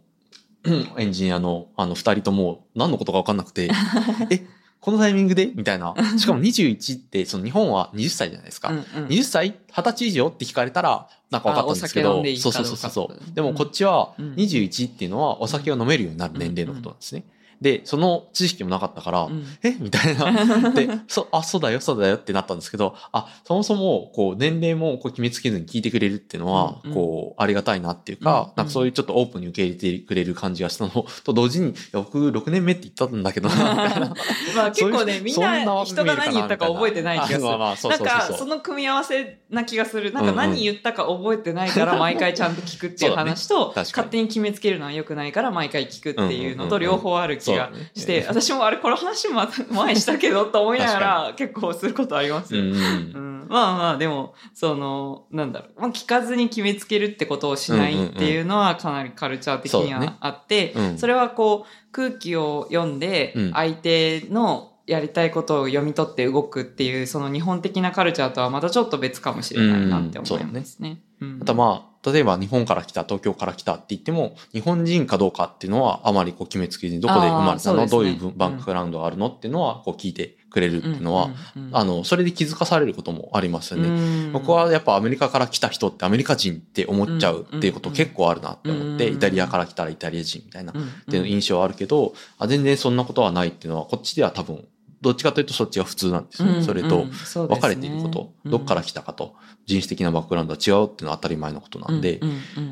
[0.98, 3.70] エンジニアの、あの、二人とも、何のことか分かんなくて、
[4.32, 4.46] え、
[4.84, 5.46] このタイミングで？
[5.56, 5.96] みたいな。
[6.17, 8.67] しかも21って、その日本は20歳じゃないですか。
[8.67, 13.34] うんうん20歳 ?20 歳以上って聞かれたら、なんか分かったんですけどそうそううそうそう。
[13.34, 17.24] でもこっちはうん21っていうのはお酒を飲めるようになる年齢のことなんですね。
[17.63, 19.45] で、その知識もなかったから、うん。
[19.63, 19.71] え？
[19.80, 20.71] みたいな。
[20.76, 26.95] で、そ、あ、そうだよ、そうだよってなったんですけど、あ、そもそも、こう、年齢もこう決めつけずに聞いてくれるっていうのは、うんうん。
[26.95, 30.91] こう、ありがたいなっていうか、うんなんかそういうちょっとオープンに受け入れてくれる感じがしたの。
[31.23, 33.56] と同時に、僕6年目って言ったんだけどな、
[33.88, 34.13] みたいな。
[34.56, 37.39] まあ結構ね、みんそなな人が何言ったか覚えてない気がする。
[37.39, 38.19] あまあまあ、そうなんそうそう。
[38.32, 40.12] か、その組み合わせな気がする。
[40.12, 43.86] なんか何言ったか覚えてないから毎回ちゃんと聞くっていう話と、確かに。
[43.93, 47.53] 勝手に決めつけるのは良くないから毎回聞くっていうのと両方ある気が
[47.94, 52.62] しそうて、私もあれこの話も前したけどと思いながら結構することありますよ。
[52.62, 52.76] うんうん。
[52.76, 60.98] うん、まあまあでもそのなんだろう、まあ、聞かずに決めつけるってことをしないっていうのはかなりカルチャー的にはあって、うん。
[60.98, 63.52] それはこう空気を読んでうん。
[63.54, 71.02] 相手のやりたいことを読み取って動くっていうその日本的なカルチャーとはまたちょっと別かもしれないなって思いますね。
[71.22, 71.39] うん。
[71.39, 77.88] またまあ、例えば日本から来た、東京から来たって言っても、日本人かどうかっていうのはあまりこう決めつけずに、どこで生まれたの、ね。
[77.88, 83.89] どういうバックグラウンドがあるのっていうのはこう聞いてくれるっていうのは、うんうんうんあの、それで気づかされることもありますよね。
[83.89, 83.92] う
[84.30, 84.32] ん。
[84.34, 91.12] 僕はやっぱアメリカから来た人ってアメリカ人って思っちゃうっていうこと結構あるなって思って、うんイタリアから来たらイタリア人みたいな、っうん。
[91.12, 94.66] ていう印象はあるけど、あ全然そんなことはないっていうのは、こっちでは多分、
[95.04, 96.56] どっちかというとそっちが普通なんですよね。
[96.56, 97.06] うんそれと
[97.48, 99.36] 分かれていること、どっから来たかと、
[99.66, 102.30] 人種的なバックグラウンドは違うっていうのは当たり前のことなんで、うん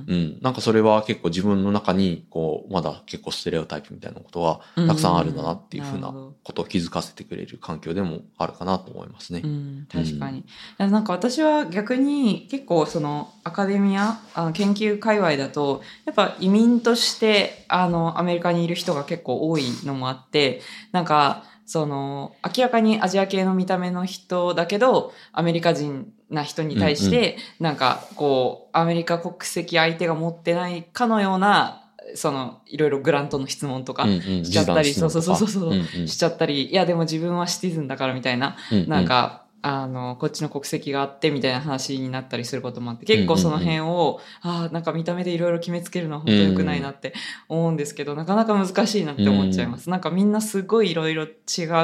[0.07, 0.37] うん。
[0.41, 6.13] なんかそれは結構自分の中に、こう、まだ結構ステレオタイプみたいなことはたくさんあるんだなっていうふうな
[6.43, 9.41] ことを気づかせてくれる環境でもあるかなと思いますね。
[9.43, 9.47] う。
[9.47, 10.45] ん、確かに。
[10.77, 34.21] なんか私は逆に結構そのアカデミアあの研究界隈だとやっぱ移民としてあのアメリカにいる人が結構多いのもあってなんかその明らかにアジア系の見た目の人だけどアメリカ人な人に対して、なんかこうアメリカ国籍相手が持ってないかのようなそのいろいろグラントの質問とかうんうん。
[34.43, 35.37] しちゃったり、示談質問とか。
[35.37, 36.07] そうそうそうそう、うんうん。
[36.09, 38.89] しちゃったりいやでも自分はシティズンだからみたいなうんうん。
[38.89, 47.13] なんか、あの、こっちの国籍があってみたいな話になったりすることもあって、結構その辺を、ああ、なんか見た目でいろいろ決めつけるのは本当良くないなって
[47.47, 49.89] 思うんですけど、なかなか難しいなって思っちゃいます。
[49.89, 51.29] なんかみんなすごいいろいろ違う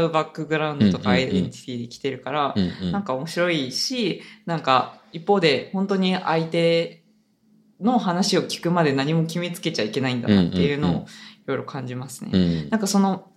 [0.10, 7.04] バックグラウンドとかうんうんうんアイデンティティで来てるから、うんうんなんか面白いし、なんか一方で本当に相手
[7.80, 11.08] の話を聞くまで何も決めつけちゃいけないんだなっていうのうんうんうをい
[11.46, 12.32] ろいろ感じますね。
[12.34, 12.70] うん。
[12.70, 13.30] なんかその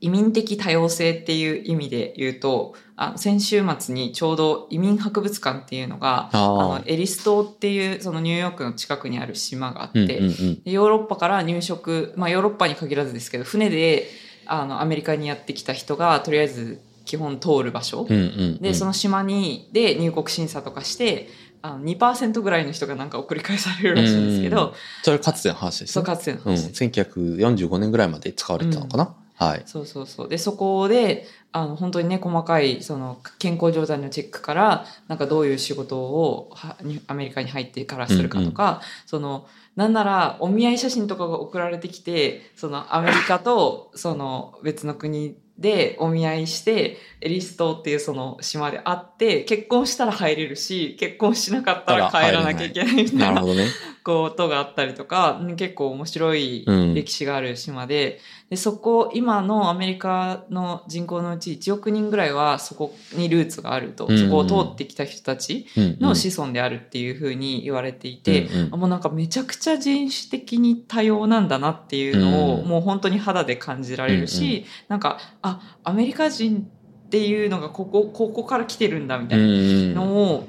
[0.00, 10.62] 移民的多様性っていう意味で言うと、あの先週末にちょうど移民博物館っていうのが、ああのエリス島っていうそのニューヨークの近くにある島があって、うんうんうん。
[10.62, 14.08] でヨーロッパから入植、まあヨーロッパに限らずですけど、船で
[14.46, 18.06] あのアメリカにやってきた人がとりあえず基本通る場所。
[18.08, 18.58] うんうんうん。
[18.60, 21.28] で、その島に、で入国審査とかして、
[21.62, 26.06] あの2%ぐらいの人がなんか送り返されるらしいんですけうんど、それかつての話ですそうね。
[26.06, 26.84] かつてのうん、話です。
[26.84, 29.62] 1945年ぐらいまで使われてたのかな、はい。
[29.66, 30.28] そうそうそう。
[30.28, 53.66] で、そこで、あの、本当にね、細かい、その、健康状態のチェックから、なんかどういう仕事をはにアメリカに入ってからするかとか、その、なんなら、お見合い写真とかが送られてきて、その、アメリカと、その、別の国でお見合いして、エリス島っていうその島で会って、結婚したら入れるし、結婚しなかったら帰らなきゃいけないみたいななるほどね。
[54.04, 56.94] ことがあったりとか、うん結構面白いうん。
[56.94, 65.98] 歴史がある島で、で、そこ、今のアメリカの人口のうち1億人ぐらいはそこにルーツがあると、うんそこを通ってきた人たちうんうん。
[66.00, 68.74] の子孫であるっていうふうに言われていて、うんうん。
[68.74, 72.68] あもうなんかめちゃくちゃ人種的に多様なんだなっていうのを、うん。
[72.68, 76.68] もう本当に肌で感じられるし、うんうなんか、あ、アメリカ人
[77.06, 80.08] っていうのがここ、ここから来てるんだみたいうんなうん。
[80.10, 80.48] のを、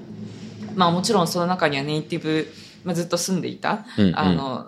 [0.75, 2.47] まあもちろんその中にはネイティブ、
[2.85, 4.19] まあ、ずっと住んでいた、うんうん。
[4.19, 4.67] あの、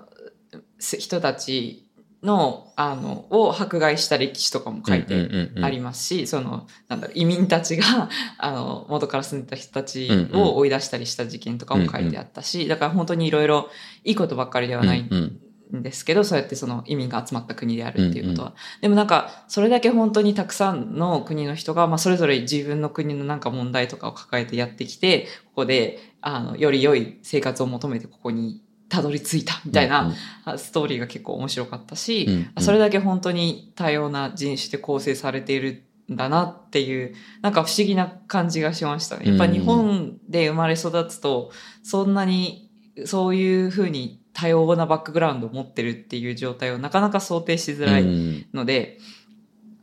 [0.80, 1.88] せ人たち
[2.24, 5.14] の、あの、を迫害した歴史とかも書いて
[5.62, 13.70] ありまますし、その、なんだろう、移民たちが、 あの、元から住んでた人たちを追い出したりした事件とかも書いてあったし、だから本当にいろいろ
[14.04, 15.40] いいことばっかりではないん
[15.72, 18.54] ですけど、そうやってその移民が集まった国であるっていうことは。
[18.82, 26.00] でもなんか、それだけ本当にたくさんの国の人が、まあ、それぞれ自分の国のなんか問題とかを抱えてやってきて、ここで、
[26.36, 30.14] あの、より良い生活を求めてここにたどり着いたみたいな
[30.58, 39.30] ストーリーが結構面白かったし、うんうん、それだけ本当に多様な人種で構成されているんだなっていう、なんか不思議な感じがしましたね。
[39.30, 41.52] やっぱ日本で生まれ育つと、
[41.84, 42.70] そんなに
[43.06, 49.27] そういうふうに多様なバックグラウンドを持ってるっていう状態をなかなか想定しづらいので、うん、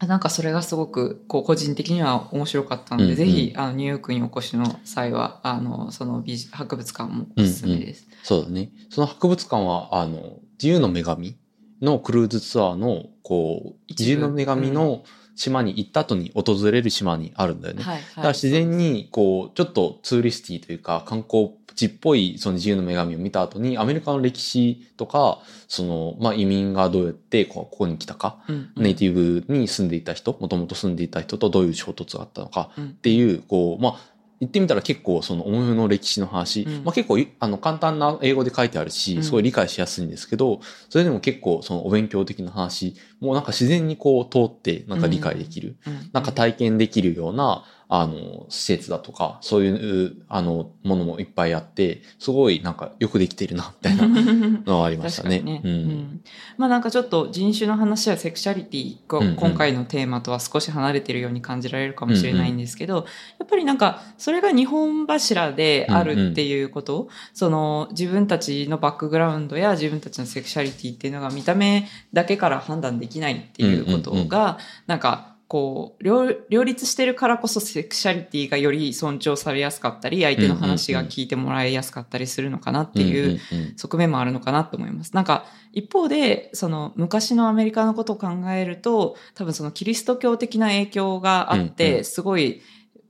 [0.01, 8.13] なんかそれがすごくこう個人的には面白かったので、うんうん、ぜひあのニューヨークにお越しの際はあのその美博物館もおすすめです、うん。
[8.13, 8.71] うん、そうだね。
[8.91, 11.37] その博物館はあの自由の女神
[11.81, 15.05] のクルーズツアーのこう自由の女神の
[15.37, 17.83] 島に行った後に訪れる島にあるんだよね。
[17.83, 40.61] はいはい、だから自然にこうちょっとツーリスティというか観光地っぽいその自由の女神を見た後にアメリカの歴史とかその、まあ、移民がどうやってここに来たか、うんうん、ネイティブに住んでいた人もともと住んでいた人とどういう衝突があったのかっていう、こうまあ言ってみたら結構その重めの歴史の話、うん、まあ結構あの簡単な英語で書いてあるし、すごい理解しやすいんですけど、
[40.91, 45.77] それでも結構そのお勉強的な話、もうなんか自然にこう通ってなんか理解できる、
[46.13, 54.09] なんか体験できるようなあの、施設だとか、そういう、あの、ものもいっぱいあって、すごいなんかよくできてるな、みたいな
[54.67, 55.41] のがありましたね。
[55.41, 55.61] ね。
[55.65, 56.21] うん、うん、
[56.57, 63.11] まあなんかちょっと人種の話やセクシャリティが今回のテーマとは少し離れてるように感じられるかもしれないんですけど、うんうん、や
[63.45, 83.39] っぱりなんかそれが日本柱であるっていうこと、うんうん、その自分たちのバックグラウンドや自分たちのセクシャリティっていうのが見た目だけから判断できないっていうことが、なんかこう両、両立してるからこそセクシャリティがより尊重されやすかったり、相手の話が聞いてもらいやすかったりするのかなっていう
[83.77, 85.15] 側面もあるのかなと思います。
[85.15, 92.61] なんか、一方で、その昔のアメリカのことを考えると、多分そのキリスト教的な影響があって、すごい、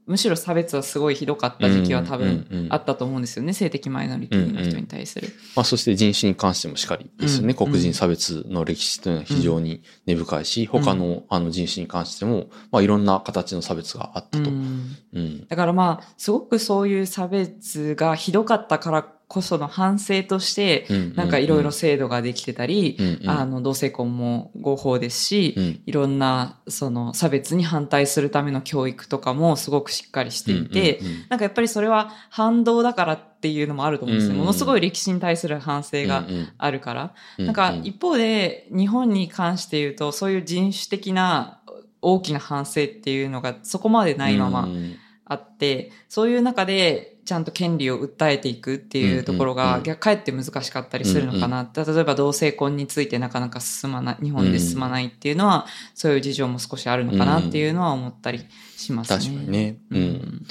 [0.07, 5.29] むしろ差別はすごいひどかった時期は多分あったと思うんですよね、性的マイノリティの人に対する。
[5.57, 14.51] まあ、そして人種に関してもしかりですよね、黒人差別の歴史というのは非常に根深いし、他のあの人種に関しても、まあ、いろんな形の差別があったと。
[14.51, 15.47] うん。
[15.49, 34.39] だからまあすごくそういう差別がひどかったからこその反省として、なんかいろいろ制度ができてたり、あの、同性婚も合法ですし、いろんな、その差別に反対するための教育とかもすごくしっかりしていて、なんかやっぱりそれは反動だからっていうのもあると思うんですね。
[34.39, 36.25] ものすごい歴史に対する反省が
[36.57, 37.15] あるから。
[37.39, 41.61] なんか一方で、日本に関して言うと、そういう人種的な
[42.01, 44.69] 大きな反省っていうのがそこまでないまま
[45.25, 58.45] あって、そういう中で、ちゃんと権利を訴えていくっていうところが、逆かえって難しかったりするのかな、例えば同性婚についてなかなか進まない、日本で進まないっていうのは、そういう事情も少しあるのかなっていうのは思ったり
[58.77, 59.19] しますね。
[59.19, 59.79] 確かにね。
[59.91, 60.47] うん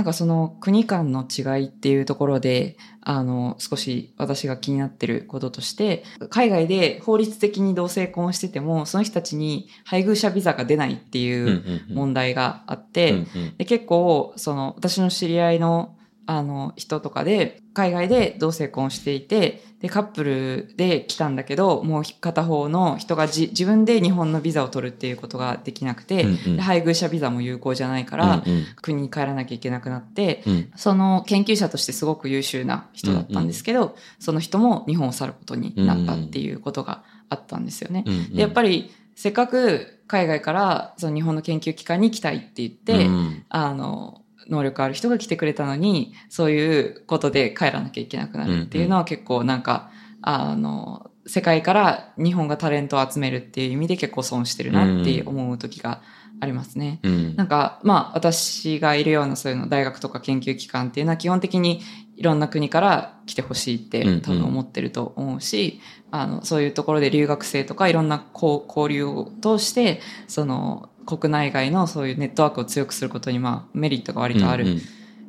[0.00, 13.26] なんかその国間の違いっていうところで、あの、少し私が気になってることとして、海外で法律的に同性婚をしてても、その人たちに配偶者ビザが出ないっていう問題があって、
[13.58, 15.94] で結構、その、私の知り合いの
[16.26, 38.04] あの人とかで海外で同性婚をしていてでカップルで来たんだけどもう片方の人が自分で日本のビザを取るっていうことができなくて、うんうん、で配偶者ビザも有効じゃないから、うんうん、国に帰らなきゃいけなくなって、うん、その研究者としてすごく優秀な人だったんですけど、うんうん、その人も日本を去ることになったっていうことがあったんですよね。
[38.06, 49.90] うんうん、でやっぱりせっかく海外からその日本の研究機関に来たいって言って、うん、あの能力ある人が来てくれたのに、そういうことで帰らなきゃいけなくなるっていうのは結構なんか、
[50.22, 56.02] あの、世界から日本がタレントを集めるっていう意味で結構損してるなって思う時が
[56.40, 57.00] ありますね。
[57.02, 61.82] うん、なんか、まあ私がいるようなそういうの大学とか研究機関っていうのは基本的に
[62.20, 65.80] いろんな国から来てほしいって多分思ってると思うし、
[66.12, 74.64] うんうん、あの、そういうところで留学生とかいろんな交流を通して、その、国内外のそういうネットワークを強くすることにまあメリットが割とある。
[74.64, 74.80] うんうん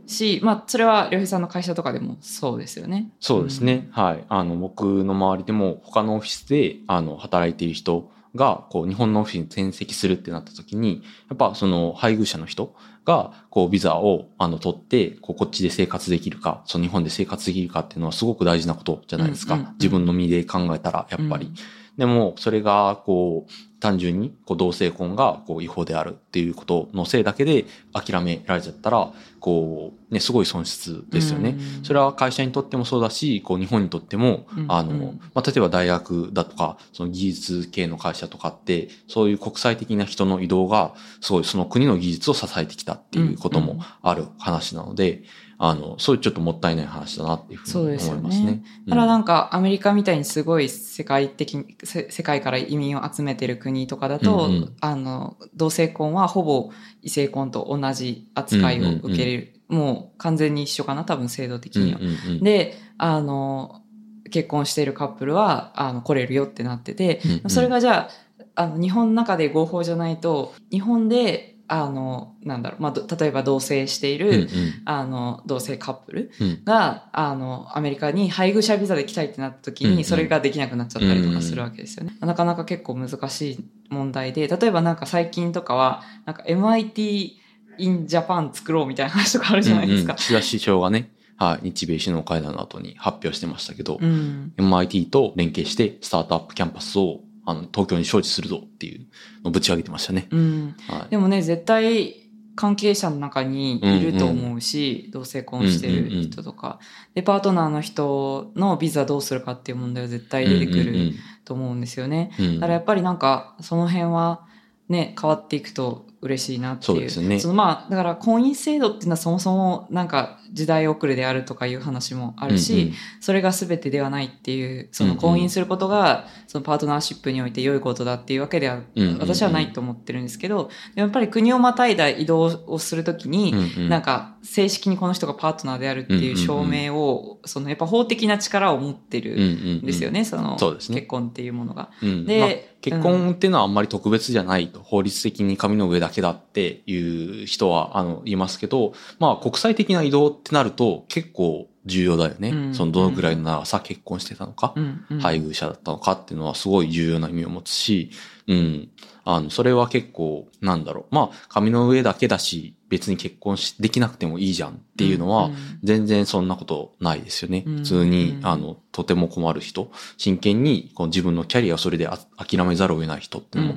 [0.07, 3.11] し、まあ、それは良平さんの会社とかでもそうですよね。
[3.21, 3.87] そうですね。
[3.87, 4.25] うん、はい。
[4.27, 12.75] あの、僕の周りでも他のオフィスで、あの、働いている人が、こう、日本のオフィスに転籍するってなった時に、やっぱその配偶者の人
[13.05, 19.55] が、こう、ビザを、あの、取って、こう、こっちで生活できるか、その日本で生活できるかっていうのはすごく大事なことじゃないですか。
[19.55, 21.51] うんうんうん自分の身で考えたら、やっぱり。
[21.97, 31.57] でも、それが、こう、単純に、こう、同性婚が、こう、違法であるっていうことのせいだけで諦められちゃったら、こう、ね、すごい損失ですよね。
[31.77, 31.83] うん。
[31.83, 34.65] それは会社にとってもそうだし、こう、日本にとっても、うん。
[34.69, 34.99] あの、うん。
[35.33, 45.23] まあ、例えば大学だとか、その技術系の会社とかって、そういう国際的な人の移動が、すごいその国の技術を支えてきたっていうこともある話なので、
[45.63, 48.63] あの、そういうちょっともったいない話だなっていうふうに思いますね。
[48.87, 56.71] だからうんなんかアメリカみたいにすごい世界的世界から移民を集めてる国とかだと、うんうんあの、同性婚はほぼ
[57.03, 59.53] 異性婚と同じ扱いを受けれる。
[59.67, 61.99] もう完全に一緒かな、多分制度的には。
[62.41, 63.83] で、あの、
[64.31, 68.09] 結婚しているカップルは、あの、来れるよってなってて、うんうんそれがじゃ
[68.55, 74.47] あ、あの、日本の中で合法じゃないと、日本で、あの、なんだろう、まあ、ど例えば同棲している、うんうん
[74.83, 82.17] あの、同性カップルうんが、あの、アメリカに配偶者ビザで来たいってなった時うんうんに、それができなくなっちゃったりとかするわけですよね。
[82.19, 87.35] なかなか結構難しい問題で、例えばなんか最近とかは、なんか MIT
[87.77, 90.17] in Japan 作ろうみたいな話とかあるじゃないですかうんうん。
[90.17, 94.51] 岸田首相がね、はい、日米首脳会談の後に発表してましたけど、うん。
[94.57, 99.07] MIT と連携してスタートアップキャンパスをあの東京に招致するぞっていう
[99.43, 100.27] のをぶち上げてましたね。
[100.31, 100.75] うん。
[100.87, 101.09] はい。
[101.09, 106.79] でもね、絶対関係者の中にいると思うし、同性婚してる人とか、
[107.15, 111.13] で、パートナーの人のビザどうするかっていう問題は絶対出てくる
[111.45, 112.31] と思うんですよね。
[112.37, 112.59] うんうんうん。
[112.59, 114.45] だからやっぱりなんか、その辺は
[114.89, 116.85] ね、変わっていくと嬉しいなっていう。
[116.85, 122.93] そうですねそのまあ、だから婚姻制度っていうのはそもそもなんか時代遅れであるとかいう話もあるし、うんうん。
[123.19, 128.81] それが全てではないっていう、その婚姻することが、そのパートナーシップにおいて良いことだっていうわけでは、
[129.19, 133.89] 私はないと思ってるんですけど、やっぱり国をまたいだ移動をするときに、うんうん。
[133.89, 140.97] なんか正式にこの人がパートナーであるっていう証明を、そのやっぱ法的な力を持ってるんですよね、そのそうですね。
[140.97, 141.91] 結婚っていうものが。
[142.01, 142.25] うん。
[142.25, 142.49] でまあ
[142.81, 152.49] 結婚っていうのはあんまり特別じゃないと、法律的に紙の上だけだっていう人はあの言いますけど、まあ国際的な移動ってなると結構重要だよね。
[152.49, 152.75] うん。
[152.75, 155.05] そのどのぐらいの長さ結婚してたのか、うん。
[155.09, 155.19] うん。
[155.19, 158.11] 配偶者だったのかっていうのはすごい重要な意味を持つし、
[158.47, 158.89] うん。
[159.23, 161.15] あの、それは結構、なんだろう。
[161.15, 165.55] まあ、紙の上だけだし、別に結婚し、できなくてもいいじゃんっていうのは、ん。
[165.83, 167.63] 全然そんなことないですよね。
[167.65, 167.75] うん。
[167.77, 168.45] 普通に、うん。
[168.45, 173.73] あの、とても困る人、真剣にこう自分のキャリアをそれであ諦めざるを得ない人っていうの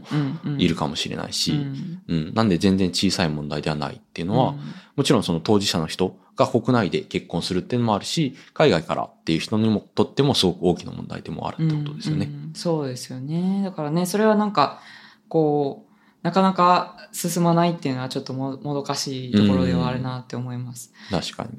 [0.53, 2.03] もいるかもしれないし、うん。
[2.09, 2.35] うん。
[2.35, 4.55] なんで全然小さい問題ではないっていうのは、
[4.97, 12.27] もちろんその当事者の人が国内で結婚するっていうのもあるし、海外からっていう人にもとってもすごく大きな問題でもあるってことですよね。
[12.27, 13.63] うんうんそうですよね。
[13.65, 14.81] だからね、それはなんか、
[15.29, 20.93] こう、なかなか進まないっていうのはちょっとももどかしいところではあるなって思います。
[21.11, 21.59] 確かに。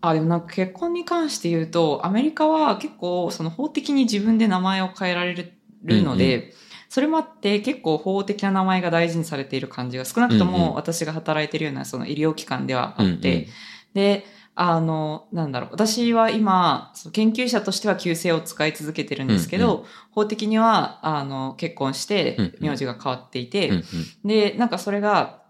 [0.00, 6.52] あ、でもなんか結婚に関して言うと、アメリカは結構その法的に自分で名前を変えられるので、うん
[6.92, 13.46] それもあって結構法的な名前が大事にされている感じが少なくとうんうんも私が働いているようなその医療機関ではあって、うんうん
[13.94, 14.24] で、
[14.54, 15.70] あの、なんだろう。
[15.72, 23.82] 私は今、研究者としては旧姓を使い続けてるんですけど、うん法的には、あの、結婚してうんうん、名字が変わっていて、うんうん
[24.28, 25.42] で、なんかそれが、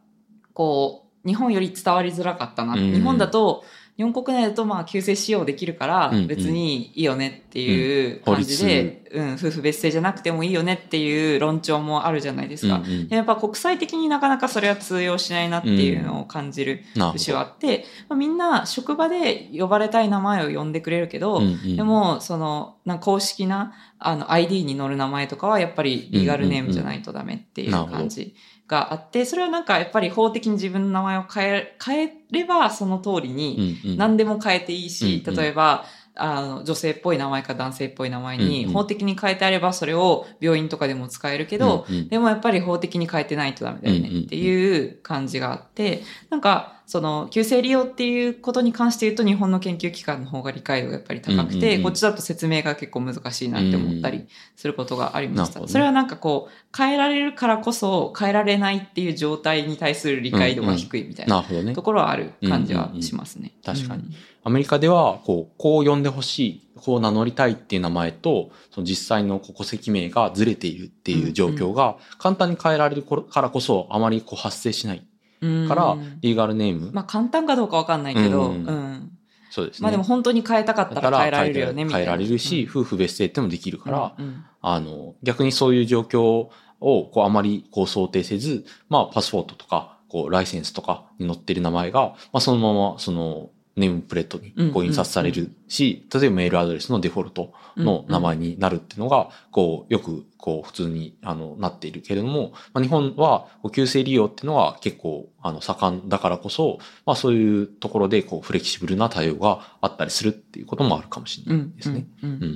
[0.55, 2.75] こう、日本より伝わりづらかったな。
[2.75, 3.65] うん日本だと、
[3.97, 6.27] 日本国内だとまあ旧姓使用できるからうんうん。
[6.27, 8.35] 別にいいよねっていううん。
[8.35, 12.77] 感じで、うん、夫婦別姓じゃなくてもいいよねっていう論調もあるじゃないですか。
[12.77, 13.09] うんうん。
[13.09, 21.39] でやっぱ国際的になかなかそれは通用しないなっていうのを感じる節はあって、まあ、みんな職場で呼ばれたい名前を呼んでくれるけど、ど。
[21.39, 21.77] うんうん。
[21.77, 28.35] でも、その、な公式な、あの、ID に載る名前とかは、やっぱりリーガルネームじゃないとダメっていうなるほど感じ
[28.73, 35.37] があって、それはなんか、やっぱり法的に自分の名前を変え、変えれば、その通りに、何でも変えていいし、うんうん。
[35.37, 35.85] 例えば、
[36.15, 42.09] あの、女性っぽい名前か男性っぽい名前に、法的に変えてあれば、それを病院とかでも使えるけど、うんうん。
[42.09, 55.61] でもやっぱり法的に変えてないとダメだよねっていう感じがあって、なんか、その、急性利用っていうことに関して言うと、日本の研究機関の方が理解度がやっぱり高くて、こっちだと説明が結構難しいなって思ったりすることがありました。
[55.61, 55.69] ね。
[55.69, 61.43] それはなんかこう、変えられるからこそ、変えられないっていう状態に対する理解度が低いみたいな
[61.75, 61.83] と。
[61.83, 63.53] ころはある感じはしますね。
[63.67, 63.73] うん。
[63.73, 64.03] うんうん確かに。
[64.03, 75.07] うんアメリカでは、こう、こう呼んでほしい、こう名乗りたいっていう名前と、その実際の戸籍名がずれているっていう状況が簡単に変えられるからこそ、あまりこう発生しない
[75.43, 76.91] うんから、リーガルネーム。
[76.93, 79.11] まあ簡単かどうかわかんないけど、ううんん。
[79.51, 79.83] そうですね。
[79.83, 82.05] まあでも本当に変えたかったら変えられるよね、みたいな。
[82.05, 112.07] 変えられるし、うん夫婦別姓ってもできるから、うんうんあの、逆にそういう状況をこうあまりこう想定せず、まあパスポートとか、こうライセンスとかに載ってる名前が、まあそのままそのネームプレートにこう印刷されるし、例えばメールアドレスのデフォルトの名前になるっていうのが、こうよくこう普通にあのなっているけれども、まあ、日本は旧姓利用っていうのは結構あの盛んだからこそ、まあそういうところでこうフレキシブルな対応があったりするっていうこともあるかもしれないですね。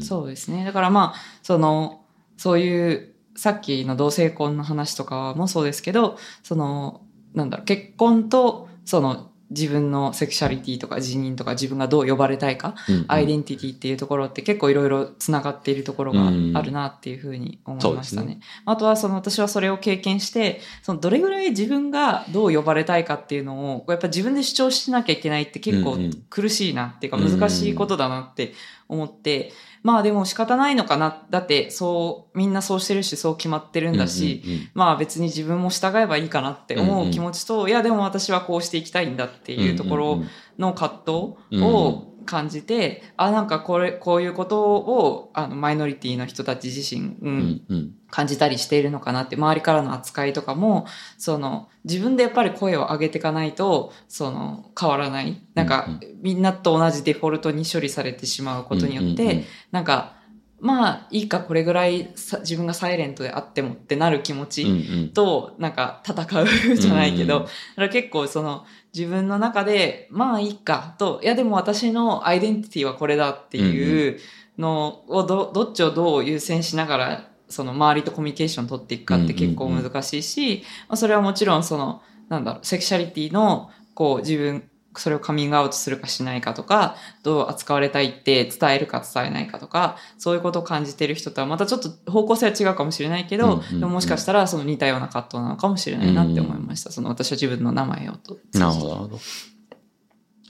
[0.03, 0.65] そうですね。
[0.65, 2.03] だからまあ、その、
[2.37, 7.03] そういうさっきの同性婚の話とかもそうですけど、その、
[7.35, 16.31] なんだろう、結婚と、その、自分のセクシャリティとか自認とか自分がどう呼ばれたいか、うんうん、アイデンティティっていうところって結構いろいろつながっているところがあ
[16.63, 18.27] るなっていうふうに思いましたね。
[18.27, 18.41] ね。
[18.65, 25.97] あとはその私はそれを経験して、そのどれぐらい自分がどう呼ばれたいかっていうのをやっぱ自分で主張しなきゃいけないって結構
[26.29, 28.53] 苦しいなっていうか難しいことだなって
[28.89, 29.53] 思って、
[29.87, 31.23] まあでも仕方ないのかな。
[31.31, 40.23] だってそう、みんなそうしてるし、そう決まってるんだし、うんうんうん、まあ別に自分も従えばいいかなって思う気持ちと、うんうん、いやでも私はこうしていきたいんだっていうところ
[40.59, 55.41] の葛藤を感じて、あ、なんかこれ、こういうことを、あの、マイノリティの人たち自身、うん、うん、感じたりしているのかなって、周りからの扱いとかも、その、自分でやっぱり声を上げていかないと、その、変わらない。
[55.55, 60.17] なんか、うんうん、みんなと同じデフォルトに処理されてしまうことによって、うんうんうん、なんか、
[60.59, 74.19] まあいいかこれぐらい自分がサイレントであってもってなる気持ちとなんか戦うじゃないけど、だから結構その自分の中でまあいいかと、いやでも私のアイデンティティはこれだっていう
[74.59, 84.69] のをどどっちをどう優先しながらその周りとコミュニケーション取っていくかって結構難しいし、まあ、それはもちろんそのなんだろうセクシャリティのこう自分
[85.01, 96.91] それをカミングアウトするかしないかとか、どう扱われたいって伝えるか伝えないかとか、そういうことを感じてる人とはまたちょっと方向性は違うかもしれないけど、うんうんうん、でももしかしたらその似たような葛藤なのかもしれないなって思いました。
[96.91, 98.39] うん、その私は自分の名前をと。
[98.55, 99.19] なるほど、なるほど。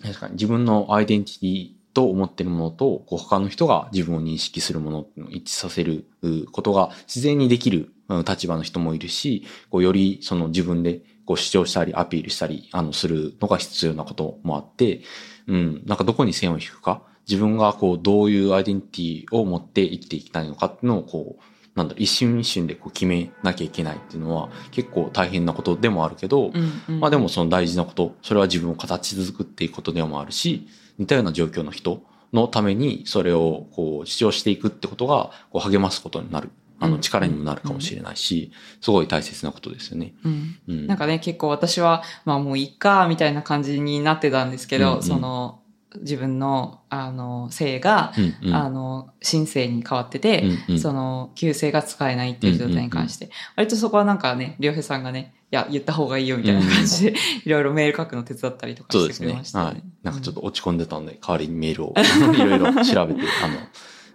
[0.03, 6.07] 確かに自分のアイデンティティと思ってるものと、こう他の人が自分を認識するものを一致させる
[6.53, 7.91] ことが自然にできる
[8.29, 15.03] 立場の人もいるし、こうよりその自分でこう主張したりアピールしたり、あの、するのが必要なこともあって、
[15.47, 21.43] うん、なんかどこに線を引くか、自分がこう、どういうアイデンティティを持って生きていきたいのかっていうのをこう、
[21.75, 30.67] なんだ一瞬一瞬でこう決めなきゃいけないっていうのは結構大変なことでもあるけど、うんうん、まあでもその大事なこと、それは自分を形作っていくことでもあるし、
[30.99, 32.01] 似たような状況の人
[32.33, 40.15] のためにそれをこう主張していくってことがこう励ますことになるあの力にもなるかもしれないし、すごい大切なことですよね。
[40.25, 40.87] うん。
[40.87, 45.61] なんかね、結構私は、まあもういいか、みたいな感じになってたんですけど、うんうん、その、
[46.01, 57.15] 自分の、あの、性が、うんうん、あの、新性に変わってて、うんうん、その、旧姓が使えないっていう状態に関して、割とそこはなんかね、りょうへさんがね、いや、言った方がいいよみたいな感じで、
[57.45, 59.85] いろいろメール書くの手伝ったりとかしてくれました、ね、そうですね。
[59.85, 60.03] はい。
[60.03, 61.95] なんかちょっと落ち込んでたんで、代わりにメールを
[62.35, 63.59] いろいろ調べて、あの、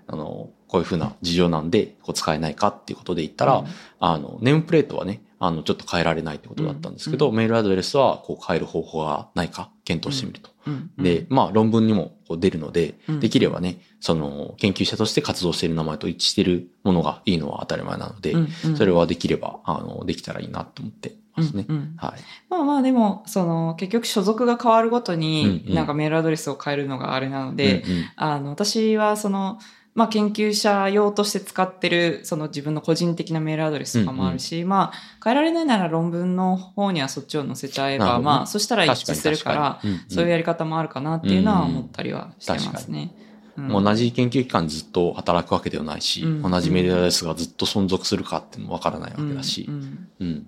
[0.08, 3.68] あの、こういうふうな事情なんで、こう使えないかっていうことで言ったら、うん、
[4.00, 10.50] あの、ネームプレートはね、あの、ちょっと変えられないってことだったんですけど、うん、メールアドレスはこう変える方法がないか検討してみると。
[10.98, 18.34] で、まあ論文にもこう出るので、できればね、その研究者として活動している名前と一致しているものがいいのは当たり前なので、
[18.78, 21.66] それはできれば、あの、できたらいいなと思ってますね。
[21.68, 22.22] うんうん、はい。
[22.50, 29.60] まあまあでも、その、結局所属が変わるごとに、なんかメールアドレスを変えるのがあれなので、うんうん、あの、私はその、
[29.94, 43.14] まあ、研究者用として使ってる、その自分の個人的なメールアドレスとかもあるし、うんうん、まあ、変えられないなら論文の方にはそっちを載せちゃえば、まあ、そしたら一致するから、うんうん、そういうやり方もあるかなっていうのは思ったりはしてますね。
[43.58, 46.42] うん、同じ研究機関ずっと働くわけではないし、うん。
[46.42, 50.48] 同じメールアドレスがずっと存続するかっていうのもわからないわけだし、うん、うん、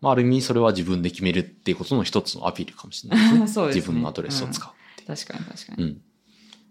[0.00, 3.48] まあ、ある意味それは自分で決めるっていうことの一つのアピールかもしれないですね。
[3.52, 3.80] そうですね。
[3.80, 5.84] 自分のアドレスを使う、確かに確かに。
[5.84, 6.00] うん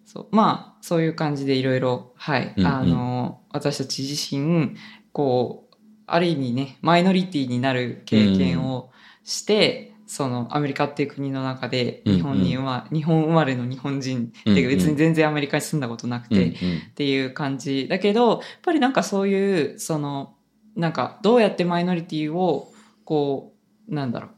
[0.07, 0.27] そう。
[0.31, 4.75] まあそういう感じでいろいろはい、うんうん、あの私たち自身
[5.11, 5.75] こう
[6.07, 8.89] ある意味ねマイノリティになる経験を
[9.23, 16.53] して、うん、そのアメリカっていう国の中で日本には、うんうん、日本生まれの日本人っていう別に全然アメリカに住んだことなくて、っ
[16.95, 20.35] ていう感じだけどやっぱりなんかそういうその
[20.77, 22.71] なんかどうやってマイノリティを
[23.03, 23.53] こ
[23.89, 24.29] うなんだろう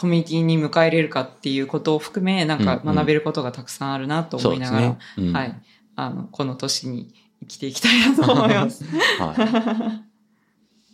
[0.00, 5.62] コミュニティに迎え入れるかっていうことを含め、なんか学べることがたくさんあるなと思いながら、うんうんねうん、はい。
[5.94, 8.82] あの、この年に生きていきたいなと思います。
[9.18, 10.04] は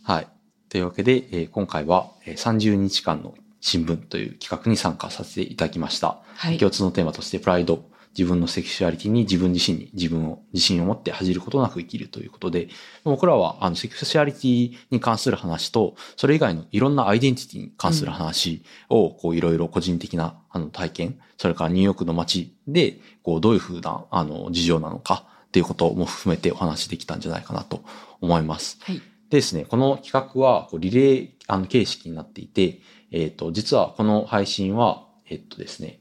[0.03, 0.11] い。
[0.11, 0.27] はい。
[0.67, 6.19] というわけで、えー、今回は30日間の新聞という企画に参加させていただきました。
[6.35, 6.57] はい。
[6.57, 7.85] 共通のテーマとしてプライド、
[8.17, 12.69] 自分のセクシュアリティに自分自身に自分を自信を持って恥じることなく生きるということで、
[13.03, 27.83] 僕らはあのセクシュアリティに関する話と、それ以外のいろんなアイデンティティに関する話をこういろいろ個人的なあの体験、それからニューヨークの街でこうどういうふうなあの事情なのかっていうことも含めてお話できたんじゃないかなと
[28.19, 28.79] 思います。
[28.81, 29.01] はい。
[29.29, 32.79] でですね、この企画はこうリレーあの形式になっていて、
[33.11, 35.99] えっ、と、実はこの配信は、えっ、とですね、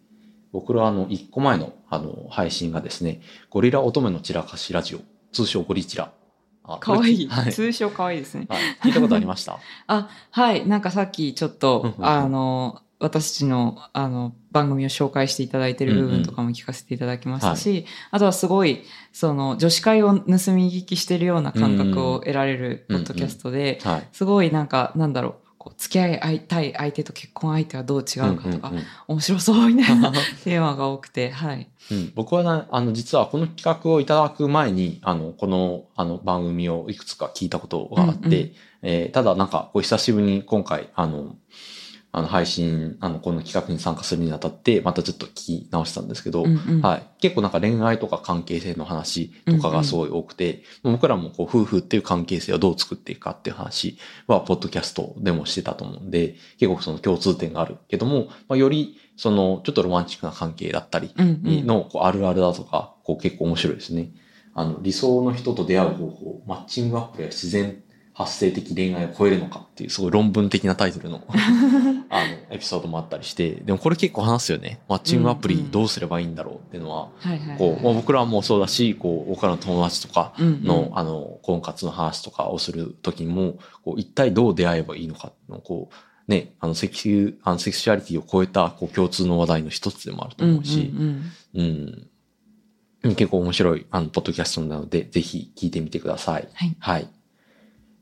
[0.53, 3.20] 僕らの1個前のあの配信がですね、
[3.51, 5.01] ゴリラ乙女の散らかしラジオ、
[5.32, 6.12] 通称ゴリチラ。
[6.64, 7.28] あかわいい。
[7.30, 7.53] はい。
[7.53, 8.47] 通称かわいいですね。
[8.49, 9.59] はい聞いたことありました？
[9.86, 10.66] あ、はい。
[10.66, 24.09] なんかさっきちょっうんとう、んあの、私たちの、あの、番組を紹介していただいている部分とかも聞かせていただきましたし、あとはすごい、その、女子会を盗み聞きしているような感覚を得られるポッドキャストで、はい。
[24.12, 28.84] すごいなんか、なんだろう、こう付き合いたい相手と結婚相手はどう違うかとか、うんうんうん。
[29.08, 30.12] 面白そうみたいな
[30.44, 31.68] テーマが多くて、はい。
[31.90, 38.52] うん、僕はな、あの、実はこの企画をいただく前に、あの、この、あの、番組をいくつか聞いたことがあって、うんうん
[38.82, 41.34] えーただなんか、こう、久しぶりに今回、あの、
[42.16, 47.06] あの、配信、あの、この企画に参加するにあたって、またちょっと聞き直したんですけど、うんうんはい。
[47.20, 64.08] 結構なんか恋愛とか関係性の話とかがすごい多くて、僕らもこう夫婦っていう関係性をどう作っていくかっていう話は、ポッドキャストでもしてたと思うんで、結構その共通点があるけども、まあ、よりそのちょっとロマンチックな関係だったりうんうんのこうあるあるだとか、こう結構面白いですね。
[64.54, 67.82] あの、理想の人と出会う方法、マッチングアプリは自然
[68.16, 71.22] 発生的恋愛を超えるのかっていうすごい論文的なタイトルの
[72.08, 74.80] あのエピソードもあったりして、でもこれ結構話すよね。
[74.88, 77.10] マッチングアプリどうすればいいんだろうっていうのは、
[77.82, 92.08] 僕らもそうだし、こう、僕らの友達とかうんうんの、あの、婚活の話とかをするときにも、こう、一体どう出会えばいいのかっていうのを、こう、ね、あの、セクシュ、あの、セクシュアリティを超えた、こう、共通の話題の一つでもあると思うし、うんうんうん
[93.04, 93.14] うん。
[93.14, 96.48] 結構面白い、あの、ポッドキャストなので、ぜひ聞いてみてください。
[96.54, 96.76] はい。
[96.78, 97.08] はい。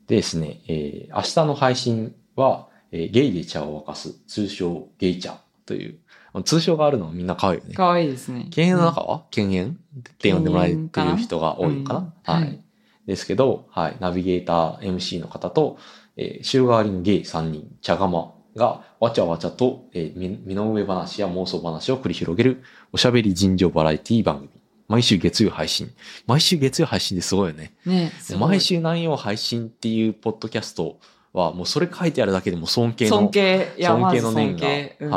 [0.07, 5.97] でですね、えー明日の配信は、えーゲイで茶を沸かす、通称ゲイ茶という、
[6.43, 7.73] 通称があるのはみんな可愛いよね。
[7.75, 8.47] かわいいですね。
[8.51, 9.23] 犬猿の中は？
[9.31, 9.69] 犬猿？
[9.69, 9.73] っ
[10.19, 12.61] て呼んでもらえてる人が多いのかな、はい、うんはい。
[13.07, 15.77] ですけど、はい、ナビゲーター MC の方と、
[16.17, 24.49] えー週替わりのゲイ3人、茶釜がわちゃわちゃと、えー身身の上話や妄想話を繰り広げるおしゃべり尋常バラエティ番組。
[24.87, 25.91] 毎週月曜配信。
[26.27, 27.73] 毎週月曜配信ですごいよね。
[27.85, 30.99] ね毎週何曜配信っていうポッドキャスト
[31.33, 34.67] は、もうそれ書いてあるだけでも尊敬の尊敬、尊敬の念が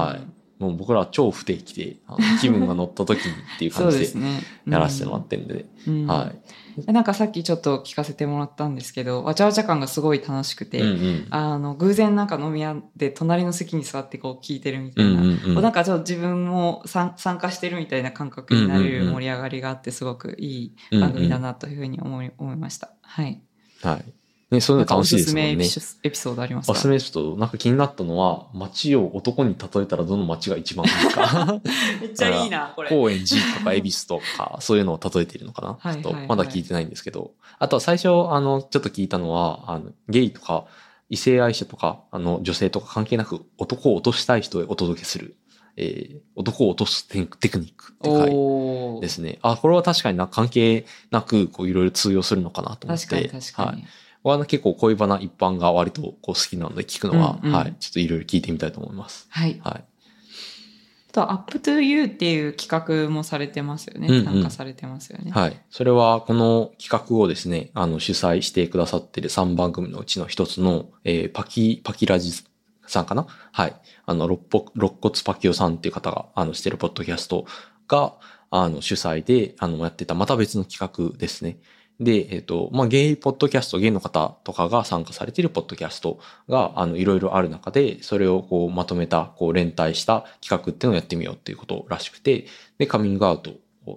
[0.01, 1.97] はいもう僕らは超不定期で、
[2.41, 4.21] 気分が乗った時にっていう感じで。
[4.67, 6.39] やらせてもらってるんで、うんはい。
[6.93, 11.27] なんかさっきちょっと聞かせてもらったんですけど、わちゃわちゃ感がすごい楽しくて、うんうん。
[11.31, 22.91] あの、偶然なんか飲み屋で隣の席に座ってこう聞いてるみたいな、うんうんうんなんかちょっと自分も参参加してるみたいな感覚になる盛り上がりがあってすごくいい番組だなというふうに思い,、思いました。
[23.03, 23.43] はい。
[23.83, 24.18] はい。
[24.51, 25.65] ね、そういうの楽しいですもんねお。
[25.65, 26.73] すすめエピソードありますか？
[26.73, 31.61] おすすめちょっと、なんか気になったのは、街を男に例えたらどの街が一番いいか？
[32.01, 32.89] めっちゃいいな、これ。
[32.89, 35.69] 高円寺とか恵比寿とか、そういうのを例えているのかな？
[35.79, 37.33] はいはいはいちょっと、まだ聞いてないんですけど。
[37.59, 40.65] あとは最初、あの、ちょっと聞いたのは、あの、ゲイとか、
[41.11, 45.37] 異性愛者とか、あの、女性とか関係なく、男を落としたい人へお届けする、
[45.77, 49.39] えー、男を落とすテクニックって回ですね。
[49.43, 53.07] あ、これは確かにな、関係なく、こう、いろいろ通用するのかなと思って。
[53.07, 53.69] 確かに確かに。
[53.69, 53.87] はい。
[54.29, 57.75] 僕は結構恋バナ一般が割とこう好きなので聞くのは、うんうんはい。
[57.81, 59.27] ちょっといろいろ聞いてみたいと思います。
[59.31, 59.61] はい。
[59.65, 59.85] はい。
[61.11, 64.09] あと、Up to You っていう企画もされてますよね。
[64.09, 65.31] うんうん参加されてますよね。
[65.31, 65.59] はい。
[65.71, 72.33] それは、この企画をですね、あの、主催してくださっている3番組のうちの一つの、えーパキ、パキラジ
[72.87, 73.27] さんかな？
[73.53, 73.75] はい。
[74.05, 77.47] あの、肋骨パキオさんっていう方が、あの、してるポッドキャスト
[77.89, 78.15] が、
[78.51, 81.59] あの、主催で、あの、やってた、また別の企画ですね。
[82.01, 92.47] で、えっ、と、まあ、ゲイポッドキャスト、ゲイの方とかが参加されているポッドキャストが、あの、いろいろある中で、それをこう、まとめた、こう、連帯した企画っていうのをやってみようっていうことらしくて、
[92.79, 93.53] で、カミングアウト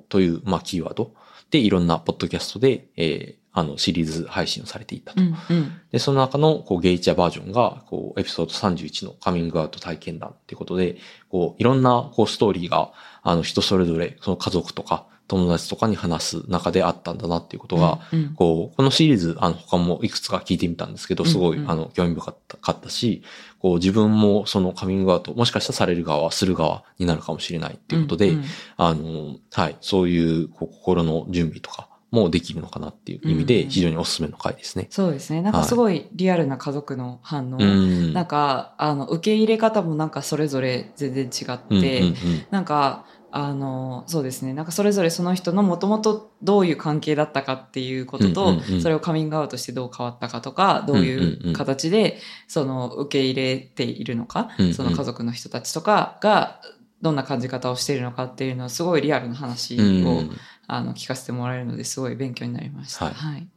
[0.09, 1.13] という、まあ、キーワード
[1.51, 5.21] で、いろんなポッドキャストで、えーあの、シリーズ配信をされていたと。
[5.21, 5.71] うんうん。
[5.91, 10.97] で、その中の、こう、ゲイチャバージョンが、こう、エピソード31のカミングアウト体験談っていうことで、
[11.29, 12.93] こう、いろんな、こう、ストーリーが、
[13.23, 23.23] あの、人それぞれ、その家族とか、友達とかに話す中であったんだなっていうことが、うんうんこう、このシリーズ、あの、他もいくつか聞いてみたんですけど、すごい、うんうんあの、興味深かったし、
[23.59, 28.43] こう、自分もそのカミングアウト、もしかしたらされる側、する側になるかもしれないっていうことで、うんうん
[28.75, 34.87] あの、はい、そういうこう心の準備とかもできるのかなっていう意味でうん非常におすすめの回ですね。
[34.89, 35.41] そうですね。
[35.41, 37.57] なんかすごいリアルな家族の反応。
[37.57, 38.13] うん。
[38.13, 42.15] なんか、あの、受け入れ方もなんかそれぞれ全然違って、うんうんうん
[42.51, 44.53] なんか、あの、そうですね。
[44.53, 56.61] なんかそれぞれその人のもともとどういう関係だったかっていうことと、うんうんうんそれをカミングアウトしてどう変わったかとか、どういううん形で、その受け入れているのか、うんうんその家族の人たちとかが、
[57.01, 60.31] どんな感じ方をしているのかっていうのはすごいリアルな話を、うん
[60.67, 63.05] あの聞かせてもらえるのですごい勉強になりました。
[63.05, 63.47] はいはい。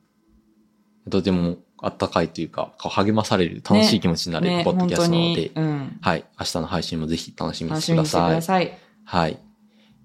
[1.09, 5.99] とてもあったかいというか、励まされる楽しい気持ちになれるね、ポッドキャストなので、に、うん。
[6.01, 6.25] はい。
[6.41, 8.66] 明日の配信もぜひ楽しみにして楽しみにしてくください。
[8.66, 8.79] ださい。
[9.05, 9.39] はい。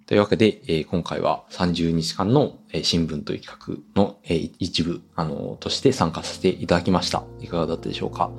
[0.09, 7.21] というわけで、えー今回は30日間の、えー新聞という企画の、えー一部、あのとして参加させていただきました。
[7.41, 8.31] いかがだったでしょうか、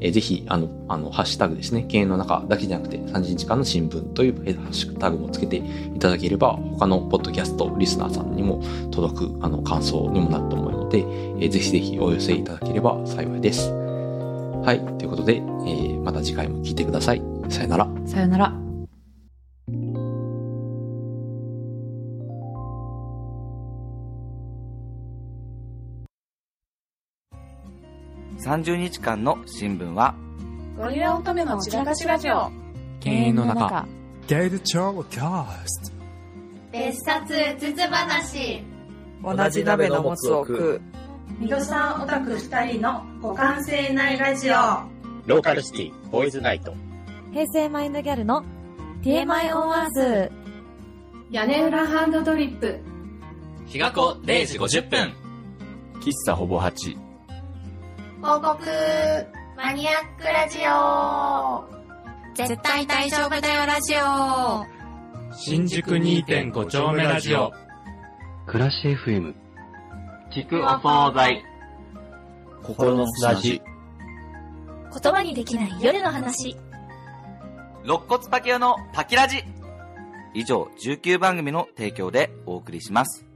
[0.00, 1.84] えーぜひ、あの、あの、ハッシュタグですね。
[1.84, 5.58] 経営の中だけじゃなくて、30日間の新聞という、ハッシュタグもつけて
[5.94, 8.60] いただければ、他のポッドキャスト、リスナーさんにも
[8.90, 13.70] 届く、あの、感想にもなると思うので、えーぜひぜひお寄せいただければ幸いです。
[13.70, 14.80] はい。
[14.98, 17.22] ということで、えーまた次回も聞いてください。
[17.48, 17.88] さよなら。
[18.06, 18.71] さよなら。
[28.44, 30.16] 30日間の新聞は、
[30.76, 32.50] ゴリラ乙女の散らかしラジオ
[32.98, 33.86] 経営の中。
[34.26, 35.92] Gate Cast
[36.72, 38.64] 別冊うつつ話
[39.22, 40.80] 同じ鍋のもつを食う。
[41.38, 44.54] ミドさんオタク二人の互換性ないラジオ
[45.26, 46.74] ローカルシティ、ボーイズナイト。
[47.32, 48.44] 平成マインドギャルの
[49.02, 50.32] TMI オンアース
[51.30, 52.80] 屋根裏ハンドドリップ
[53.66, 55.12] 日が子0時50分。
[56.00, 57.11] 喫茶ほぼ8。
[58.22, 58.56] 広告
[59.56, 61.64] マニアックラジオ
[62.36, 67.50] 絶対大丈夫だよラジオ新宿2.5丁目ラジオ。
[68.46, 69.34] 暮らし FM
[70.32, 71.44] 聞くお惣菜。
[72.62, 73.60] 心の砂地。
[75.02, 76.56] 言葉にできない夜の話
[77.82, 79.42] 肋骨パキオのパキラジ
[80.32, 83.31] 以上、19番組の提供でお送りします。